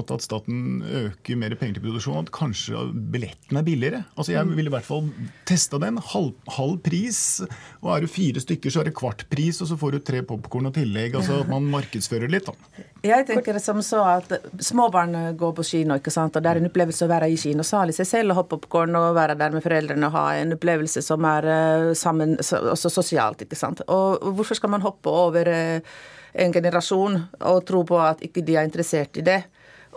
at 0.00 0.24
staten 0.24 0.82
øker 0.82 1.36
mer 1.36 1.54
penger 1.60 1.76
til 1.78 1.84
produksjon, 1.84 2.24
at 2.24 2.32
kanskje 2.32 2.86
billetten 3.12 3.58
er 3.60 3.66
billigere. 3.66 4.02
Altså 4.16 4.32
Jeg 4.32 4.48
ville 4.48 4.70
i 4.70 4.74
hvert 4.74 4.86
fall 4.86 5.10
testa 5.46 5.78
den. 5.82 5.98
Halv, 5.98 6.32
halv, 6.56 6.78
pris. 6.84 7.42
Og 7.82 7.90
er 7.92 8.04
du 8.04 8.08
fire 8.08 8.40
stykker, 8.40 8.72
så 8.72 8.80
er 8.80 8.88
det 8.88 8.96
kvart 8.96 9.26
pris, 9.30 9.60
og 9.60 9.68
så 9.68 9.76
får 9.80 9.92
du 9.92 9.98
tre 10.00 10.22
popkorn 10.24 10.70
og 10.70 10.74
tillegg. 10.78 11.18
altså 11.20 11.42
At 11.44 11.52
man 11.52 11.68
markedsfører 11.74 12.32
litt. 12.32 12.48
da. 12.48 12.84
Jeg 13.04 13.26
tenker 13.28 13.52
det 13.52 13.62
som 13.62 13.82
så 13.84 14.00
at 14.08 14.32
Små 14.64 14.88
barn 14.92 15.12
går 15.36 15.52
på 15.58 15.66
kino, 15.66 15.98
ikke 16.00 16.12
sant? 16.12 16.36
og 16.36 16.42
det 16.42 16.50
er 16.50 16.60
en 16.60 16.70
opplevelse 16.70 17.04
å 17.04 17.10
være 17.10 17.28
i 17.28 17.36
kinosal 17.36 17.92
i 17.92 17.96
seg 17.96 18.08
selv 18.08 18.32
og 18.32 18.38
ha 18.38 18.44
popkorn 18.48 18.96
og 18.96 19.14
være 19.16 19.36
der 19.38 19.52
med 19.52 19.64
foreldrene 19.64 20.08
og 20.08 20.16
ha 20.16 20.24
en 20.40 20.54
opplevelse 20.56 21.02
som 21.04 21.24
er 21.28 21.48
uh, 21.50 21.92
sammen, 21.98 22.38
også 22.40 22.92
sosialt. 22.92 23.44
ikke 23.44 23.58
sant? 23.58 23.84
Og 23.92 24.24
hvorfor 24.38 24.56
skal 24.56 24.72
man 24.72 24.84
hoppe 24.84 25.12
over 25.12 25.50
uh, 25.52 25.96
en 26.34 26.52
generasjon 26.52 27.18
og 27.40 27.64
tro 27.66 27.84
på 27.86 27.98
at 28.02 28.22
ikke 28.26 28.42
de 28.46 28.56
er 28.58 28.66
interessert 28.66 29.20
i 29.20 29.24
det? 29.26 29.40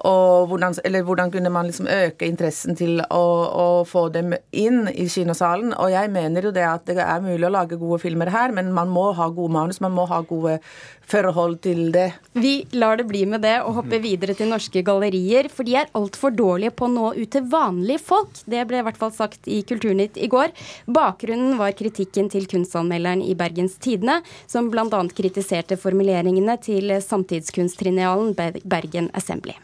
Og 0.06 0.50
hvordan, 0.52 0.76
eller 0.86 1.06
hvordan 1.08 1.32
kunne 1.34 1.50
man 1.54 1.66
liksom 1.70 1.88
øke 1.90 2.28
interessen 2.28 2.78
til 2.78 3.00
å, 3.02 3.24
å, 3.48 3.68
få 3.88 4.08
dem 4.14 4.36
inn 4.52 4.86
i 4.92 5.08
kinosalen? 5.10 5.74
Og 5.74 5.90
jeg 5.94 6.12
mener 6.14 6.48
jo 6.48 6.54
det 6.54 6.66
at 6.68 6.86
det 6.90 7.02
er 7.02 7.24
mulig 7.24 7.48
å 7.48 7.54
lage 7.54 7.80
gode 7.82 8.02
filmer 8.04 8.30
her, 8.34 8.54
men 8.54 8.74
man 8.76 8.92
må 8.94 9.10
ha 9.18 9.30
gode 9.34 9.56
manus, 9.56 9.82
man 9.82 9.96
må 9.98 10.06
ha 10.12 10.22
gode 10.28 10.60
forhold 11.08 11.62
til 11.64 11.92
det. 11.96 12.10
Vi 12.38 12.68
lar 12.76 13.00
det 13.00 13.08
bli 13.10 13.24
med 13.30 13.42
det 13.46 13.56
og 13.64 13.80
hopper 13.80 14.02
videre 14.04 14.36
til 14.38 14.52
norske 14.52 14.84
gallerier, 14.86 15.50
for 15.54 15.68
de 15.68 15.78
er 15.80 15.92
altfor 15.98 16.36
dårlige 16.36 16.76
på 16.76 16.88
å 16.88 16.94
nå 16.94 17.12
ut 17.18 17.32
til 17.34 17.48
vanlige 17.52 18.04
folk. 18.04 18.44
Det 18.46 18.66
ble 18.68 18.82
i 18.82 18.88
hvert 18.88 19.00
fall 19.00 19.14
sagt 19.16 19.48
i 19.50 19.62
Kulturnytt 19.68 20.20
i 20.20 20.30
går. 20.32 20.52
Bakgrunnen 20.86 21.56
var 21.60 21.76
kritikken 21.80 22.30
til 22.34 22.50
kunstanmelderen 22.52 23.24
i 23.24 23.38
Bergens 23.40 23.80
Tidende, 23.82 24.20
som 24.52 24.70
bl.a. 24.74 25.02
kritiserte 25.18 25.80
formuleringene 25.80 26.60
til 26.64 26.98
samtidskunsttriennalen 27.04 28.36
Bergen 28.68 29.12
Assembly. 29.18 29.58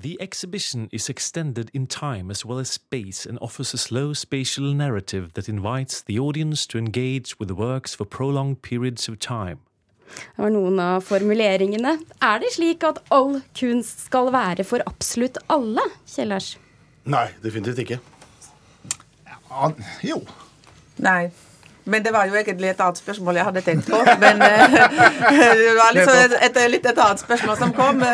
The 0.00 0.16
exhibition 0.20 0.88
is 0.92 1.08
extended 1.08 1.70
in 1.74 1.88
time 1.88 2.30
as 2.30 2.44
well 2.44 2.60
as 2.60 2.70
space 2.70 3.26
and 3.26 3.36
offers 3.40 3.74
a 3.74 3.78
slow 3.78 4.12
spatial 4.12 4.72
narrative 4.72 5.32
that 5.34 5.48
invites 5.48 6.02
the 6.02 6.20
audience 6.20 6.66
to 6.68 6.78
engage 6.78 7.36
with 7.40 7.48
the 7.48 7.56
works 7.56 7.96
for 7.96 8.04
prolonged 8.04 8.62
periods 8.62 9.08
of 9.08 9.18
time. 9.18 9.58
Det 10.36 10.44
var 10.44 10.54
noen 10.54 10.78
av 10.78 11.02
formuleringene. 11.02 11.96
Er 12.22 12.38
det 12.38 12.52
slik 12.54 12.86
at 12.86 13.02
all 13.10 13.40
kunst 13.58 14.06
skal 14.06 14.30
være 14.32 14.64
for 14.64 14.86
absolutt 14.86 15.42
alle, 15.50 15.82
Kjellers? 16.06 16.54
Nei, 17.10 17.26
definitivt 17.42 17.82
ikke. 17.82 17.98
Ja, 19.26 19.72
jo. 20.06 20.22
Nei. 21.02 21.32
Men 21.88 22.04
det 22.04 22.12
var 22.14 22.28
jo 22.28 22.36
egentlig 22.38 22.70
et 22.72 22.80
annet 22.84 23.00
spørsmål 23.00 23.40
jeg 23.40 23.48
hadde 23.48 23.62
tenkt 23.66 23.90
på. 23.90 24.00
Men 24.22 24.42
uh, 24.42 24.76
det 25.60 25.74
var 25.78 25.96
liksom 25.96 26.20
et, 26.24 26.36
et, 26.48 26.60
litt 26.72 26.88
et 26.90 27.02
annet 27.04 27.22
spørsmål 27.24 27.58
som 27.60 27.74
kom. 27.76 28.04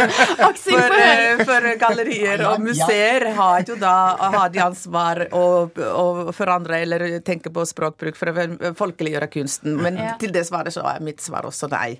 For, 0.64 0.96
uh, 0.98 1.44
for 1.44 1.68
gallerier 1.80 2.44
og 2.48 2.62
museer 2.64 3.28
har 3.36 3.66
jo 3.68 3.78
da 3.80 3.96
har 4.34 4.52
de 4.54 4.62
ansvar 4.64 5.24
å, 5.34 5.44
å 5.74 6.06
forandre 6.36 6.80
eller 6.84 7.06
tenke 7.26 7.52
på 7.54 7.66
språkbruk 7.68 8.18
for 8.18 8.30
å 8.30 8.74
folkeliggjøre 8.78 9.30
kunsten. 9.32 9.78
Men 9.82 9.98
til 10.22 10.34
det 10.34 10.46
svaret 10.48 10.74
så 10.74 10.86
er 10.94 11.02
mitt 11.04 11.22
svar 11.24 11.46
også 11.48 11.70
nei. 11.72 11.96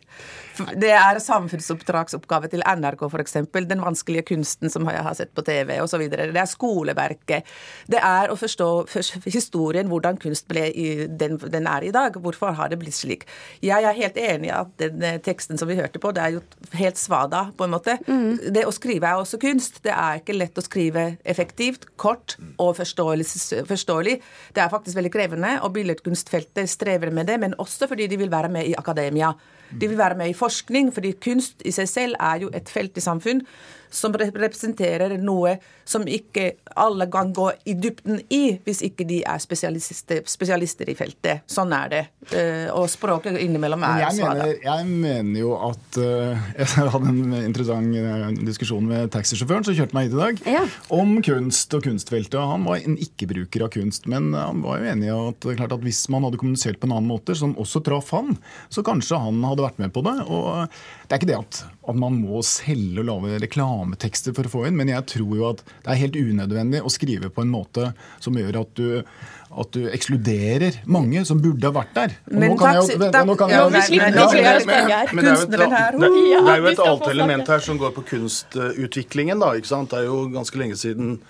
Det 0.83 0.91
er 0.95 1.21
samfunnsoppdragsoppgave 1.23 2.51
til 2.53 2.63
NRK 2.65 3.07
f.eks. 3.09 3.37
Den 3.55 3.83
vanskelige 3.85 4.27
kunsten 4.31 4.73
som 4.73 4.87
jeg 4.91 5.03
har 5.07 5.17
sett 5.19 5.33
på 5.35 5.45
TV 5.47 5.77
osv. 5.83 6.07
Det 6.11 6.31
er 6.31 6.51
skoleverket. 6.51 7.51
Det 7.91 8.01
er 8.01 8.33
å 8.33 8.39
forstå 8.39 8.69
historien, 9.27 9.89
hvordan 9.91 10.19
kunst 10.23 10.49
ble 10.51 10.67
i 10.71 10.89
den, 11.09 11.39
den 11.39 11.69
er 11.71 11.87
i 11.87 11.93
dag. 11.95 12.17
Hvorfor 12.21 12.55
har 12.59 12.71
det 12.73 12.81
blitt 12.83 12.97
slik? 12.97 13.27
Jeg 13.65 13.85
er 13.85 13.99
helt 13.99 14.19
enig 14.21 14.51
i 14.51 14.55
at 14.55 14.73
den 14.81 15.03
eh, 15.05 15.21
teksten 15.25 15.61
som 15.61 15.71
vi 15.71 15.79
hørte 15.79 16.03
på, 16.03 16.13
det 16.15 16.23
er 16.23 16.37
jo 16.37 16.45
helt 16.79 17.01
svada, 17.01 17.47
på 17.57 17.67
en 17.67 17.75
måte. 17.75 17.97
Mm. 18.07 18.53
Det 18.55 18.67
å 18.69 18.75
skrive 18.75 19.11
er 19.11 19.23
også 19.23 19.41
kunst. 19.43 19.83
Det 19.85 19.95
er 19.95 20.21
ikke 20.21 20.37
lett 20.37 20.59
å 20.59 20.65
skrive 20.65 21.07
effektivt, 21.25 21.89
kort 22.01 22.37
og 22.63 22.77
forståelig. 22.79 24.17
Det 24.55 24.63
er 24.63 24.73
faktisk 24.73 24.99
veldig 24.99 25.13
krevende, 25.15 25.57
og 25.65 25.75
billedkunstfeltet 25.77 26.71
strever 26.71 27.13
med 27.15 27.31
det, 27.31 27.41
men 27.43 27.59
også 27.63 27.89
fordi 27.91 28.09
de 28.11 28.21
vil 28.21 28.33
være 28.33 28.53
med 28.53 28.71
i 28.71 28.79
akademia. 28.79 29.35
De 29.71 29.89
vil 29.89 29.99
være 29.99 30.19
med 30.19 30.31
i 30.31 30.37
forskning, 30.37 30.93
fordi 30.95 31.15
kunst 31.25 31.63
i 31.65 31.73
seg 31.75 31.89
selv 31.89 32.19
er 32.21 32.45
jo 32.45 32.51
et 32.55 32.69
felt 32.71 32.97
i 32.97 33.05
samfunn 33.05 33.43
som 33.95 34.15
representerer 34.19 35.17
noe 35.23 35.57
som 35.85 36.07
ikke 36.09 36.55
alle 36.81 37.07
kan 37.13 37.33
gå 37.35 37.51
i 37.69 37.75
dybden 37.79 38.23
i, 38.33 38.57
hvis 38.65 38.81
ikke 38.87 39.07
de 39.09 39.21
er 39.29 39.41
spesialister, 39.43 40.23
spesialister 40.29 40.89
i 40.91 40.97
feltet. 40.99 41.45
Sånn 41.51 41.73
er 41.77 41.91
det. 41.93 42.03
Eh, 42.33 42.67
og 42.73 42.89
språket 42.91 43.37
innimellom 43.43 43.85
er 43.85 44.07
jeg 44.07 44.19
svada. 44.19 44.47
Mener, 44.49 44.63
jeg 44.65 44.87
mener 44.89 45.41
jo 45.43 45.53
at 45.61 45.99
uh, 46.01 46.47
Jeg 46.65 46.93
hadde 46.95 47.11
en 47.11 47.35
interessant 47.43 47.99
uh, 48.01 48.31
diskusjon 48.47 48.87
med 48.89 49.13
taxisjåføren 49.15 49.67
som 49.67 49.77
kjørte 49.77 49.97
meg 49.97 50.09
hit 50.09 50.17
i 50.17 50.21
dag, 50.23 50.43
ja. 50.57 50.65
om 50.95 51.19
kunst 51.25 51.77
og 51.77 51.85
kunstfeltet. 51.87 52.39
Han 52.41 52.65
var 52.67 52.81
en 52.81 52.97
ikke-bruker 53.01 53.67
av 53.67 53.73
kunst, 53.77 54.09
men 54.11 54.33
han 54.37 54.65
var 54.65 54.81
jo 54.81 54.91
enig 54.95 55.11
i 55.11 55.15
at, 55.15 55.49
klart 55.61 55.77
at 55.77 55.85
hvis 55.85 56.03
man 56.13 56.27
hadde 56.27 56.41
kommunisert 56.41 56.81
på 56.81 56.89
en 56.89 56.97
annen 56.97 57.13
måte, 57.13 57.37
som 57.39 57.55
også 57.61 57.85
traff 57.85 58.11
han, 58.17 58.35
så 58.73 58.85
kanskje 58.87 59.21
han 59.21 59.45
hadde 59.45 59.67
vært 59.67 59.81
med 59.85 59.93
på 59.95 60.05
det. 60.07 60.17
og 60.25 60.65
Det 61.05 61.13
er 61.13 61.21
ikke 61.21 61.31
det 61.31 61.41
at, 61.43 61.63
at 61.93 62.01
man 62.01 62.19
må 62.23 62.41
selge 62.47 63.05
og 63.05 63.11
lage 63.11 63.37
reklametekster 63.85 64.35
for 64.35 64.45
å 64.45 64.51
få 64.51 64.67
inn, 64.69 64.77
men 64.77 64.89
jeg 64.89 65.05
tror 65.07 65.37
jo 65.37 65.49
at 65.51 65.63
det 65.85 65.93
er 65.93 66.01
helt 66.01 66.17
unødvendig 66.17 66.83
å 66.83 66.91
skrive 66.91 67.31
på 67.31 67.43
en 67.43 67.53
måte 67.53 67.93
som 68.21 68.35
gjør 68.35 68.63
at 68.65 68.75
du 68.77 69.05
at 69.55 69.71
du 69.71 69.85
ekskluderer 69.87 70.81
mange 70.91 71.21
som 71.25 71.39
burde 71.39 71.63
ha 71.63 71.71
vært 71.71 71.93
der. 71.95 72.15
Men 72.27 72.57
takk, 72.59 72.89
Det 72.91 73.07
er 73.07 73.23
jo 76.59 76.67
et 76.67 76.81
annet 76.83 77.07
element 77.13 77.47
her 77.47 77.61
som 77.63 77.79
går 77.79 77.95
på 77.95 78.03
kunstutviklingen. 78.09 79.39
da, 79.39 79.53
ikke 79.55 79.71
sant? 79.71 79.91
Det 79.91 80.01
er 80.01 80.09
jo 80.11 80.27
ganske 80.27 80.59
lenge 80.59 80.75
siden 80.75 81.21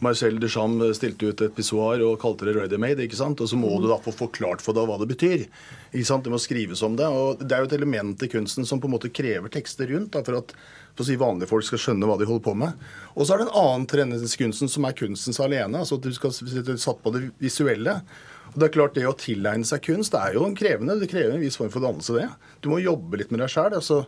Marcel 0.00 0.40
Duchamp 0.42 0.82
stilte 0.96 1.30
ut 1.30 1.40
et 1.40 1.54
pissoar 1.54 2.02
og 2.02 2.18
kalte 2.18 2.46
det 2.48 2.56
ready 2.56 2.76
made. 2.76 2.98
ikke 2.98 3.14
sant? 3.14 3.40
Og 3.40 3.46
så 3.46 3.54
må 3.54 3.78
du 3.78 3.86
da 3.86 4.00
få 4.02 4.10
forklart 4.10 4.60
for 4.60 4.74
deg 4.74 4.88
hva 4.88 4.98
det 4.98 5.08
betyr. 5.14 5.46
ikke 5.92 6.08
sant? 6.10 6.24
Det 6.24 6.34
må 6.34 6.42
skrives 6.42 6.82
om 6.82 6.96
det. 6.98 7.06
og 7.06 7.38
Det 7.38 7.52
er 7.54 7.62
jo 7.62 7.70
et 7.70 7.78
element 7.78 8.22
i 8.22 8.26
kunsten 8.26 8.66
som 8.66 8.80
på 8.80 8.90
en 8.90 8.96
måte 8.96 9.14
krever 9.14 9.48
tekster 9.54 9.86
rundt 9.86 10.10
da, 10.18 10.22
for 10.26 10.42
at 10.42 10.50
for 10.94 11.04
å 11.04 11.08
si, 11.08 11.18
vanlige 11.20 11.50
folk 11.50 11.66
skal 11.66 11.82
skjønne 11.82 12.08
hva 12.08 12.16
de 12.20 12.26
holder 12.28 12.44
på 12.46 12.54
med. 12.58 12.88
Og 13.14 13.26
så 13.26 13.34
er 13.34 13.42
det 13.42 13.48
en 13.48 13.60
annen 13.60 13.86
trend 13.90 14.16
som 14.56 14.88
er 14.88 14.96
kunstens 14.98 15.40
alene. 15.44 15.78
altså 15.78 15.98
at 15.98 16.06
Du 16.06 16.12
skal 16.14 16.34
satt 16.34 17.02
på 17.04 17.14
det 17.14 17.28
visuelle. 17.42 18.00
Og 18.48 18.58
det 18.58 18.68
er 18.68 18.74
klart 18.74 18.96
det 18.96 19.06
Å 19.06 19.16
tilegne 19.18 19.68
seg 19.68 19.84
kunst 19.84 20.14
det 20.14 20.22
er 20.24 20.38
jo 20.38 20.48
krevende. 20.56 20.98
Det 20.98 21.10
krever 21.10 21.36
en 21.36 21.44
viss 21.44 21.58
form 21.60 21.70
for 21.70 21.84
dannelse, 21.84 22.16
det. 22.16 22.28
Du 22.64 22.70
må 22.72 22.80
jobbe 22.82 23.20
litt 23.20 23.30
med 23.34 23.44
deg 23.44 23.52
sjæl. 23.52 23.76
Altså, 23.76 24.04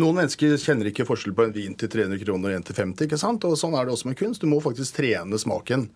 noen 0.00 0.20
mennesker 0.22 0.56
kjenner 0.58 0.90
ikke 0.90 1.06
forskjell 1.06 1.34
på 1.36 1.46
en 1.46 1.54
vin 1.54 1.74
til 1.78 1.90
300 1.90 2.22
kroner 2.24 2.50
og 2.50 2.58
en 2.58 2.66
til 2.66 2.78
50. 2.78 3.06
ikke 3.06 3.20
sant? 3.20 3.44
Og 3.46 3.58
Sånn 3.58 3.76
er 3.78 3.86
det 3.86 3.94
også 3.94 4.10
med 4.10 4.18
kunst. 4.18 4.42
Du 4.42 4.50
må 4.50 4.62
faktisk 4.64 5.00
trene 5.00 5.40
smaken. 5.40 5.88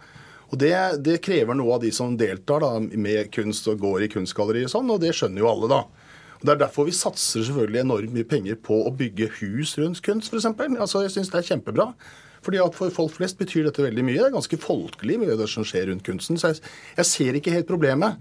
Og 0.49 0.59
Det, 0.61 0.75
det 1.05 1.21
krever 1.25 1.57
noe 1.59 1.77
av 1.77 1.83
de 1.83 1.91
som 1.93 2.17
deltar 2.17 2.65
da, 2.65 2.71
med 2.81 3.33
kunst 3.35 3.67
og 3.69 3.83
går 3.83 4.07
i 4.07 4.13
kunstgalleri 4.13 4.65
og 4.65 4.73
sånn, 4.73 4.93
og 4.95 5.03
det 5.03 5.13
skjønner 5.17 5.45
jo 5.45 5.51
alle, 5.51 5.69
da. 5.69 5.81
Og 6.39 6.47
Det 6.47 6.55
er 6.55 6.63
derfor 6.63 6.87
vi 6.87 6.95
satser 6.95 7.43
selvfølgelig 7.43 7.83
enormt 7.83 8.15
mye 8.15 8.29
penger 8.29 8.59
på 8.63 8.81
å 8.87 8.95
bygge 8.95 9.31
hus 9.41 9.75
rundt 9.79 10.03
kunst, 10.07 10.31
f.eks. 10.31 10.47
Altså, 10.79 11.03
jeg 11.03 11.17
syns 11.17 11.33
det 11.33 11.41
er 11.41 11.49
kjempebra. 11.53 11.93
Fordi 12.47 12.61
at 12.63 12.77
For 12.79 12.95
folk 12.95 13.17
flest 13.17 13.39
betyr 13.41 13.67
dette 13.67 13.83
veldig 13.83 14.05
mye. 14.07 14.21
Det 14.21 14.29
er 14.29 14.37
ganske 14.37 14.61
folkelig 14.63 15.19
mye 15.19 15.39
det 15.39 15.49
som 15.51 15.67
skjer 15.67 15.91
rundt 15.91 16.07
kunsten. 16.07 16.39
Så 16.39 16.53
jeg, 16.53 16.63
jeg 17.01 17.11
ser 17.11 17.39
ikke 17.39 17.55
helt 17.57 17.67
problemet. 17.67 18.21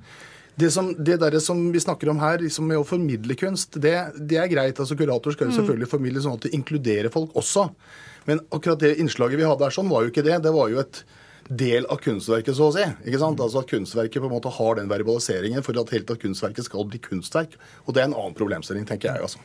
Det, 0.57 0.71
som, 0.73 0.89
det 0.97 1.19
der 1.21 1.37
som 1.43 1.59
vi 1.69 1.79
snakker 1.79 2.09
om 2.09 2.17
her, 2.17 2.41
liksom 2.41 2.65
med 2.65 2.81
å 2.81 2.87
formidle 2.87 3.37
kunst, 3.37 3.77
det, 3.77 3.93
det 4.17 4.39
er 4.41 4.49
greit. 4.49 4.79
altså 4.81 4.97
Kurator 4.97 5.35
skal 5.35 5.51
jo 5.51 5.53
mm. 5.53 5.57
selvfølgelig 5.59 5.89
formidle 5.91 6.23
sånn 6.23 6.39
at 6.39 6.47
det 6.47 6.55
inkluderer 6.57 7.13
folk 7.13 7.35
også. 7.37 7.67
Men 8.25 8.41
akkurat 8.49 8.81
det 8.81 8.95
innslaget 8.97 9.37
vi 9.37 9.45
hadde 9.45 9.67
her, 9.67 9.75
sånn 9.75 9.91
var 9.91 10.03
jo 10.03 10.09
ikke 10.09 10.25
det. 10.25 10.39
Det 10.41 10.55
var 10.55 10.73
jo 10.73 10.81
et 10.81 11.03
del 11.49 11.85
av 11.91 12.01
kunstverket, 12.03 12.55
så 12.57 12.67
å 12.69 12.75
si. 12.75 12.83
ikke 13.07 13.21
sant? 13.21 13.41
Altså 13.43 13.61
At 13.63 13.71
kunstverket 13.71 14.21
på 14.21 14.29
en 14.29 14.35
måte 14.35 14.51
har 14.53 14.77
den 14.79 14.91
verbaliseringen 14.91 15.63
for 15.65 15.79
at 15.79 15.93
helt 15.95 16.11
at 16.13 16.21
kunstverket 16.21 16.67
skal 16.67 16.87
bli 16.89 17.01
kunstverk. 17.03 17.57
Og 17.85 17.95
det 17.95 18.03
er 18.03 18.09
en 18.09 18.17
annen 18.17 18.37
problemstilling, 18.37 18.87
tenker 18.89 19.13
jeg. 19.13 19.23
altså. 19.23 19.41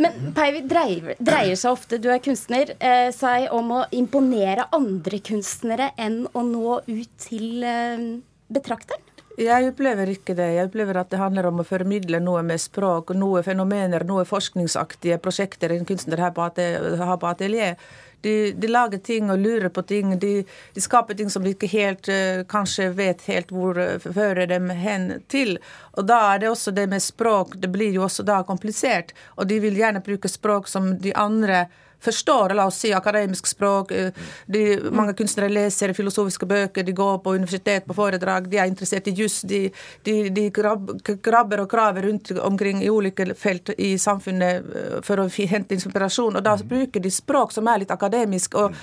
Men 0.00 0.32
Peivi, 0.36 0.64
dreier, 0.68 1.14
dreier, 1.20 1.56
seg 1.58 1.76
ofte, 1.76 2.00
du 2.00 2.08
er 2.12 2.22
kunstner, 2.24 2.74
eh, 2.80 3.10
seg 3.12 3.52
om 3.52 3.74
å 3.76 3.84
imponere 3.92 4.70
andre 4.72 5.20
kunstnere 5.20 5.92
enn 6.00 6.24
å 6.32 6.44
nå 6.46 6.78
ut 6.88 7.16
til 7.20 7.64
eh, 7.66 8.06
betrakteren? 8.52 9.11
Jeg 9.40 9.70
opplever 9.70 10.10
ikke 10.12 10.34
det. 10.36 10.48
Jeg 10.56 10.68
opplever 10.68 10.98
at 11.00 11.10
det 11.12 11.20
handler 11.20 11.48
om 11.48 11.62
å 11.62 11.66
formidle 11.66 12.20
noe 12.20 12.42
med 12.44 12.60
språk, 12.60 13.14
noe 13.16 13.40
fenomener, 13.46 14.04
noe 14.04 14.26
forskningsaktige 14.28 15.16
prosjekter 15.24 15.72
en 15.72 15.86
kunstner 15.88 16.20
har 16.20 16.34
på, 16.36 17.28
atelier. 17.30 17.78
De, 18.22 18.52
de, 18.52 18.68
lager 18.68 19.00
ting 19.02 19.32
og 19.32 19.40
lurer 19.40 19.72
på 19.72 19.82
ting. 19.88 20.12
De, 20.20 20.44
de 20.74 20.84
skaper 20.84 21.16
ting 21.18 21.32
som 21.32 21.42
de 21.42 21.54
ikke 21.56 21.70
helt 21.72 22.10
uh, 22.12 22.44
kanskje 22.48 22.90
vet 22.94 23.24
helt 23.26 23.50
hvor 23.50 23.80
uh, 23.80 23.96
fører 24.02 24.46
dem 24.52 24.68
hen 24.70 25.08
til. 25.32 25.56
Og 25.96 26.06
da 26.06 26.20
er 26.34 26.44
det 26.44 26.52
også 26.52 26.74
det 26.76 26.86
med 26.92 27.02
språk. 27.02 27.56
Det 27.56 27.72
blir 27.72 27.96
jo 27.96 28.04
også 28.06 28.26
da 28.28 28.42
komplisert. 28.46 29.16
Og 29.40 29.48
de 29.50 29.58
vil 29.64 29.80
gjerne 29.80 30.04
bruke 30.04 30.30
språk 30.30 30.70
som 30.70 30.92
de 31.02 31.16
andre 31.18 31.64
forstår 32.04 32.54
la 32.58 32.66
oss 32.66 32.78
si, 32.82 32.92
akademisk 32.94 33.46
språk. 33.46 33.92
eh, 33.92 34.10
De, 34.46 34.62
mange 34.90 35.14
kunstnere 35.18 35.48
leser 35.52 35.92
filosofiske 35.94 36.46
bøker, 36.46 36.82
de 36.84 36.92
går 36.92 37.18
på 37.24 37.34
universitet 37.36 37.86
på 37.86 37.94
foredrag, 37.94 38.48
de 38.50 38.58
er 38.58 38.66
interessert 38.70 39.06
i 39.08 39.14
juss. 39.16 39.40
De, 39.42 39.70
de, 40.04 40.16
de 40.30 40.48
grab, 40.50 40.90
grabber 41.22 41.60
og 41.64 41.70
graver 41.70 42.02
rundt 42.08 42.30
omkring 42.42 42.82
i 42.82 42.90
ulike 42.90 43.34
felt 43.38 43.70
i 43.78 43.94
samfunnet 43.98 44.64
eh, 44.76 44.98
for 45.06 45.22
å 45.22 45.28
hente 45.32 45.74
inspirasjon. 45.76 46.36
Og 46.36 46.42
da 46.44 46.56
bruker 46.56 47.00
de 47.02 47.10
språk 47.10 47.52
som 47.54 47.68
er 47.68 47.82
litt 47.84 47.90
akademisk, 47.94 48.54
og, 48.58 48.74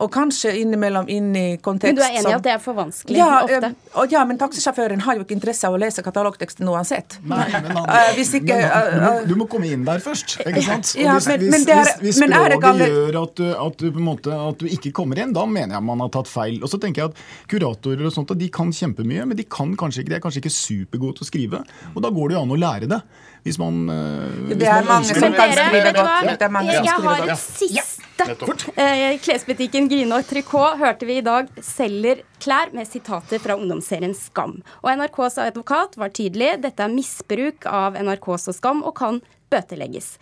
og 0.00 0.12
kanskje 0.14 0.54
innimellom 0.62 1.08
inn 1.08 1.34
i 1.36 1.46
kontekst 1.62 1.88
Men 1.92 1.96
du 1.98 2.02
er 2.06 2.18
enig 2.20 2.30
i 2.32 2.36
at 2.38 2.44
det 2.46 2.52
er 2.54 2.62
for 2.62 2.74
vanskelig 2.78 3.18
ja, 3.18 3.42
ofte? 3.44 3.72
eh, 3.72 3.98
og 4.02 4.12
ja, 4.12 4.24
men 4.28 4.38
taxisjåføren 4.40 5.00
har 5.06 5.18
jo 5.18 5.24
ikke 5.26 5.34
interesse 5.36 5.66
av 5.68 5.74
å 5.76 5.80
lese 5.82 6.02
katalogteksten 6.06 6.68
uansett. 6.70 7.18
Nei, 7.28 7.46
men 7.54 7.72
han, 7.76 7.88
hvis 8.16 8.32
ikke 8.38 8.56
eh, 8.58 8.88
du, 8.94 9.00
må, 9.02 9.12
du 9.32 9.34
må 9.42 9.46
komme 9.50 9.70
inn 9.72 9.84
der 9.88 10.02
først, 10.04 10.38
ikke 10.44 10.62
sant? 10.66 10.94
Og 10.96 11.02
Ja, 11.04 11.14
hvis, 11.18 11.28
men- 11.28 11.40
hvis, 11.42 11.52
men 11.56 11.64
det 11.68 11.74
er- 11.76 11.84
hvis, 11.98 12.00
hvis 12.08 12.20
men 12.22 12.32
er 12.38 12.48
det 12.54 12.60
galle- 12.68 12.88
gjør 12.92 13.18
at 13.22 13.34
du, 13.40 13.44
at, 13.54 13.78
du 13.78 13.90
på 13.92 14.02
en 14.02 14.08
måte, 14.08 14.32
at 14.48 14.58
du 14.62 14.66
ikke 14.68 14.92
kommer 14.96 15.20
inn, 15.22 15.32
da 15.36 15.44
mener 15.46 15.76
jeg 15.78 15.86
man 15.88 16.04
har 16.04 16.12
tatt 16.14 16.30
feil. 16.30 16.60
Og 16.62 16.70
så 16.72 16.80
tenker 16.80 17.04
jeg 17.04 17.12
at 17.12 17.22
Kuratorer 17.50 18.06
og 18.08 18.14
sånt, 18.14 18.34
de 18.38 18.48
kan 18.52 18.70
kjempemye, 18.74 19.26
men 19.28 19.36
de 19.38 19.44
kan 19.48 19.74
kanskje 19.78 20.04
ikke, 20.04 20.14
de 20.14 20.18
er 20.20 20.24
kanskje 20.24 20.42
ikke 20.44 20.54
supergode 20.54 21.18
til 21.18 21.26
å 21.26 21.30
skrive. 21.32 21.64
Og 21.94 22.02
da 22.04 22.12
går 22.14 22.28
det 22.28 22.38
jo 22.38 22.44
an 22.44 22.54
å 22.56 22.60
lære 22.60 22.90
det. 22.90 23.02
Hvis 23.46 23.58
man, 23.58 23.88
eh, 23.88 24.54
Det 24.54 24.66
er 24.68 24.84
mange 24.84 25.04
som 25.08 25.32
kan 25.32 25.52
skrive 25.52 25.92
godt. 25.94 26.38
Det 26.38 26.50
Jeg 26.68 27.00
har 27.04 27.28
et 27.28 27.38
siste. 27.38 27.74
Ja. 28.18 29.16
Klesbutikken 29.22 29.88
Grine 29.88 30.18
og 30.18 30.26
Tricot 30.26 30.78
hørte 30.80 31.06
vi 31.06 31.18
i 31.18 31.24
dag 31.24 31.48
selger 31.62 32.22
klær 32.42 32.72
med 32.74 32.88
sitater 32.88 33.38
fra 33.42 33.54
ungdomsserien 33.58 34.14
Skam. 34.16 34.58
Og 34.82 34.90
NRKs 34.90 35.38
advokat 35.38 35.96
var 35.96 36.10
tydelig. 36.10 36.60
Dette 36.62 36.80
er 36.84 36.92
misbruk 36.92 37.66
av 37.70 37.94
NRKs 37.94 38.48
og 38.50 38.58
Skam 38.58 38.82
og 38.82 38.94
kan 38.98 39.20
bøtelegges. 39.52 40.14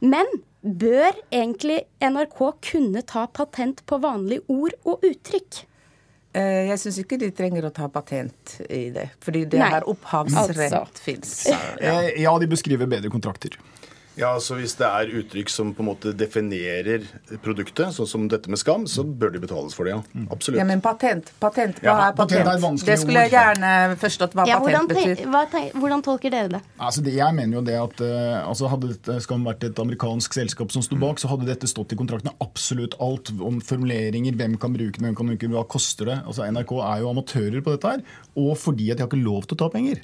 Men 0.00 0.26
bør 0.64 1.12
egentlig 1.32 1.82
NRK 2.00 2.40
kunne 2.70 3.02
ta 3.06 3.26
patent 3.26 3.84
på 3.86 3.98
vanlige 4.02 4.44
ord 4.52 4.76
og 4.84 5.04
uttrykk? 5.04 5.62
Eh, 6.34 6.66
Jeg 6.70 6.80
syns 6.82 6.98
ikke 7.04 7.18
de 7.20 7.30
trenger 7.30 7.68
å 7.68 7.72
ta 7.74 7.86
patent 7.92 8.56
i 8.68 8.88
det, 8.94 9.10
fordi 9.22 9.44
det 9.52 9.60
Nei, 9.62 9.70
her 9.76 9.86
opphavsrett 9.90 10.72
altså. 10.72 11.02
fins. 11.04 11.34
Ja. 11.46 12.00
Ja, 12.18 12.32
de 12.42 12.48
beskriver 12.50 12.90
bedre 12.90 13.12
kontrakter. 13.12 13.54
Ja, 14.16 14.30
så 14.40 14.54
Hvis 14.54 14.76
det 14.78 14.86
er 14.86 15.10
uttrykk 15.18 15.48
som 15.50 15.72
på 15.74 15.82
en 15.82 15.88
måte 15.88 16.12
definerer 16.14 17.02
produktet, 17.42 17.90
sånn 17.96 18.06
som 18.06 18.26
dette 18.30 18.50
med 18.52 18.60
skam, 18.60 18.84
så 18.86 19.02
bør 19.02 19.32
de 19.34 19.40
betales 19.42 19.74
for 19.74 19.88
det, 19.88 19.96
ja. 19.96 20.26
Absolutt. 20.30 20.60
Ja, 20.60 20.66
men 20.68 20.82
patent, 20.84 21.32
patent, 21.42 21.80
hva 21.82 21.88
Ja, 21.88 21.94
er 22.08 22.14
patent 22.14 22.44
patent? 22.46 22.82
er 22.82 22.86
Det 22.92 22.98
skulle 23.00 23.24
jeg 23.26 23.32
gjerne 23.34 23.72
forstått 23.98 24.36
hva 24.38 24.46
Ja, 24.46 24.60
patent 24.62 24.92
betyr. 24.92 25.24
hva, 25.26 25.42
hvordan 25.74 26.04
tolker 26.06 26.30
dere 26.30 26.48
det? 26.54 26.60
Altså 26.78 27.02
det, 27.02 27.14
jeg 27.18 27.34
mener 27.34 27.58
jo 27.58 27.64
det 27.66 27.74
at 27.80 28.04
eh, 28.06 28.38
altså 28.46 28.70
Hadde 28.70 28.92
dette 28.94 29.18
Skam 29.24 29.44
vært 29.46 29.64
et 29.66 29.78
amerikansk 29.82 30.32
selskap 30.38 30.70
som 30.74 30.82
sto 30.86 30.96
bak, 31.00 31.18
så 31.18 31.28
hadde 31.32 31.46
dette 31.50 31.66
stått 31.70 31.92
i 31.92 31.98
kontraktene 31.98 32.34
absolutt 32.44 32.94
alt 33.02 33.32
om 33.40 33.58
formuleringer, 33.64 34.34
hvem 34.38 34.56
kan 34.62 34.72
bruke 34.74 34.94
det, 34.98 35.02
hvem 35.04 35.14
kan 35.18 35.26
bruke 35.32 35.42
det, 35.48 35.50
hva 35.54 35.66
koster 35.66 36.06
det. 36.12 36.18
Altså 36.26 36.46
NRK 36.50 36.72
er 36.78 37.02
jo 37.02 37.10
amatører 37.10 37.60
på 37.66 37.74
dette 37.74 37.90
her, 37.96 38.02
og 38.38 38.54
fordi 38.58 38.90
at 38.92 38.98
de 38.98 39.04
har 39.06 39.10
ikke 39.10 39.24
lov 39.26 39.46
til 39.48 39.58
å 39.58 39.62
ta 39.64 39.68
penger. 39.74 40.00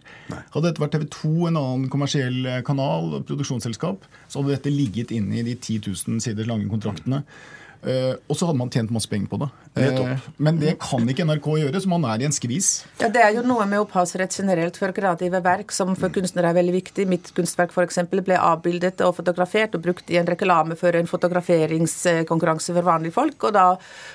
Hadde 0.55 0.67
dette 0.67 0.83
vært 0.83 0.97
TV 0.99 1.07
2, 1.15 1.33
en 1.51 1.61
annen 1.63 1.89
kommersiell 1.93 2.41
eh, 2.47 2.61
kanal, 2.67 3.21
produksjonsselskap, 3.29 4.00
så 4.27 4.41
hadde 4.41 4.55
dette 4.55 4.73
ligget 4.75 5.15
inne 5.15 5.41
i 5.41 5.47
de 5.47 5.57
10 5.57 5.81
000 5.87 6.21
siders 6.25 6.49
lange 6.49 6.69
kontraktene. 6.71 7.23
Eh, 7.81 8.13
og 8.29 8.37
så 8.37 8.49
hadde 8.49 8.61
man 8.61 8.73
tjent 8.73 8.93
masse 8.95 9.11
penger 9.11 9.31
på 9.31 9.41
det. 9.41 9.51
Eh, 9.81 9.91
Nettopp. 9.91 10.29
men 10.37 10.59
det 10.61 10.75
kan 10.83 11.09
ikke 11.09 11.25
NRK 11.25 11.49
gjøre, 11.63 11.81
så 11.81 11.89
man 11.91 12.05
er 12.05 12.23
i 12.23 12.27
en 12.29 12.35
skvis. 12.35 12.85
Ja, 13.01 13.09
Det 13.09 13.23
er 13.23 13.35
jo 13.35 13.43
noe 13.47 13.67
med 13.67 13.81
opphavsrett 13.81 14.35
generelt 14.37 14.77
for 14.77 14.93
kreative 14.93 15.41
verk 15.43 15.73
som 15.73 15.95
for 15.97 16.13
kunstnere 16.13 16.51
er 16.51 16.59
veldig 16.59 16.75
viktig. 16.75 17.07
Mitt 17.09 17.33
kunstverk 17.35 17.73
for 17.73 17.87
eksempel 17.87 18.23
ble 18.25 18.37
avbildet 18.37 19.01
og 19.07 19.17
fotografert 19.17 19.75
og 19.75 19.83
brukt 19.83 20.11
i 20.11 20.19
en 20.21 20.29
reklame 20.29 20.77
for 20.77 20.95
en 20.97 21.09
fotograferingskonkurranse 21.09 22.75
for 22.77 22.83
vanlige 22.87 23.17
folk. 23.17 23.43
Og 23.49 23.55
da 23.57 23.67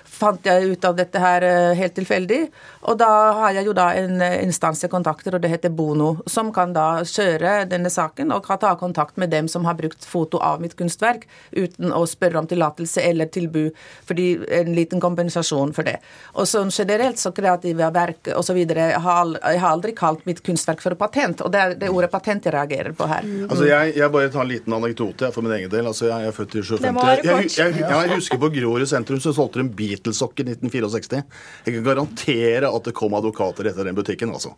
fant 0.06 0.46
jeg 0.46 0.72
ut 0.72 0.86
av 0.86 0.96
dette 0.96 1.20
her 1.20 1.44
eh, 1.44 1.74
helt 1.76 1.96
tilfeldig. 1.98 2.42
Og 2.84 3.00
da 3.00 3.10
har 3.42 3.58
jeg 3.58 3.66
jo 3.70 3.74
da 3.74 3.90
en 3.98 4.22
eh, 4.22 4.44
instans 4.46 4.84
jeg 4.84 4.94
kontakter, 4.94 5.36
og 5.36 5.42
det 5.42 5.52
heter 5.52 5.74
Bono, 5.74 6.22
som 6.28 6.54
kan 6.54 6.74
da 6.76 7.04
kjøre 7.04 7.66
denne 7.70 7.90
saken 7.90 8.32
og 8.36 8.46
kan 8.46 8.62
ta 8.62 8.76
kontakt 8.80 9.18
med 9.18 9.34
dem 9.34 9.48
som 9.48 9.66
har 9.66 9.76
brukt 9.80 10.06
foto 10.06 10.38
av 10.38 10.62
mitt 10.62 10.76
kunstverk, 10.78 11.26
uten 11.52 11.92
å 11.92 12.06
spørre 12.06 12.40
om 12.40 12.48
tillatelse 12.48 13.02
eller 13.02 13.26
tilbud, 13.34 13.74
fordi 14.06 14.28
en 14.60 14.74
liten 14.76 15.02
kompensasjon 15.04 15.55
for 15.76 15.88
det. 15.88 15.98
Og 16.36 16.48
sånn 16.50 16.72
generelt 16.74 17.20
så 17.22 17.32
kreative 17.36 17.90
verk 17.96 18.32
osv. 18.36 18.60
Jeg 18.60 19.02
har 19.02 19.70
aldri 19.70 19.94
kalt 19.98 20.26
mitt 20.28 20.42
kunstverk 20.46 20.84
for 20.84 20.98
patent, 21.00 21.44
og 21.46 21.54
det 21.54 21.62
er 21.62 21.76
det 21.80 21.92
ordet 21.94 22.12
patent 22.14 22.46
jeg 22.46 22.56
reagerer 22.56 22.96
på 22.98 23.08
her. 23.10 23.28
Altså, 23.48 23.68
jeg, 23.70 23.96
jeg 24.00 24.12
bare 24.14 24.32
tar 24.34 24.46
en 24.46 24.52
liten 24.52 24.78
anekdote 24.78 25.32
for 25.36 25.46
min 25.46 25.56
egen 25.58 25.72
del. 25.72 25.90
Altså, 25.92 26.10
jeg 26.12 26.30
er 26.30 26.36
født 26.36 26.58
i 26.60 26.66
Det 26.66 26.94
må 26.96 27.06
57. 27.06 27.08
være 27.08 27.26
Jeg, 27.26 27.52
jeg, 27.56 27.78
jeg, 27.80 27.92
jeg 27.94 28.16
husker 28.16 28.42
på 28.42 28.52
Grorud 28.58 28.90
sentrum 28.90 29.22
så 29.24 29.34
solgte 29.36 29.62
de 29.62 29.70
Beatles-sokker 29.80 30.46
i 30.46 30.56
1964. 30.58 31.24
Jeg 31.66 31.78
kan 31.78 31.88
garantere 31.90 32.72
at 32.72 32.90
det 32.90 32.96
kom 32.98 33.16
advokater 33.18 33.72
etter 33.72 33.88
den 33.88 33.98
butikken. 33.98 34.34
altså. 34.36 34.54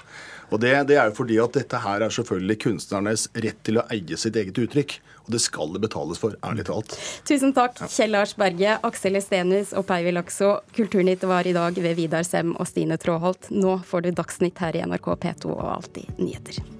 Og 0.52 0.62
det, 0.64 0.74
det 0.90 0.98
er 0.98 1.10
jo 1.10 1.18
fordi 1.18 1.40
at 1.44 1.58
dette 1.58 1.84
her 1.84 2.06
er 2.06 2.14
selvfølgelig 2.14 2.60
kunstnernes 2.64 3.28
rett 3.36 3.60
til 3.68 3.82
å 3.82 3.88
eie 3.94 4.20
sitt 4.20 4.38
eget 4.40 4.58
uttrykk. 4.64 5.00
Og 5.28 5.36
det 5.36 5.42
skal 5.44 5.74
det 5.76 5.84
betales 5.84 6.22
for, 6.22 6.38
ærlig 6.48 6.66
talt. 6.70 6.96
Tusen 7.28 7.54
takk, 7.56 7.84
Kjell 7.92 8.16
Lars 8.16 8.34
Berge, 8.40 8.78
Aksel 8.88 9.20
Estenius 9.20 9.74
og 9.78 9.88
Peivi 9.90 10.16
Lakso. 10.16 10.56
Kulturnytt 10.78 11.28
var 11.28 11.48
i 11.48 11.56
dag 11.58 11.78
ved 11.84 12.00
Vidar 12.00 12.26
Sem 12.28 12.56
og 12.56 12.68
Stine 12.70 13.00
Tråholt. 13.02 13.52
Nå 13.52 13.80
får 13.88 14.08
du 14.08 14.12
Dagsnytt 14.18 14.64
her 14.64 14.80
i 14.80 14.88
NRK 14.88 15.14
P2 15.28 15.52
og 15.52 15.70
Alltid 15.78 16.18
nyheter. 16.18 16.77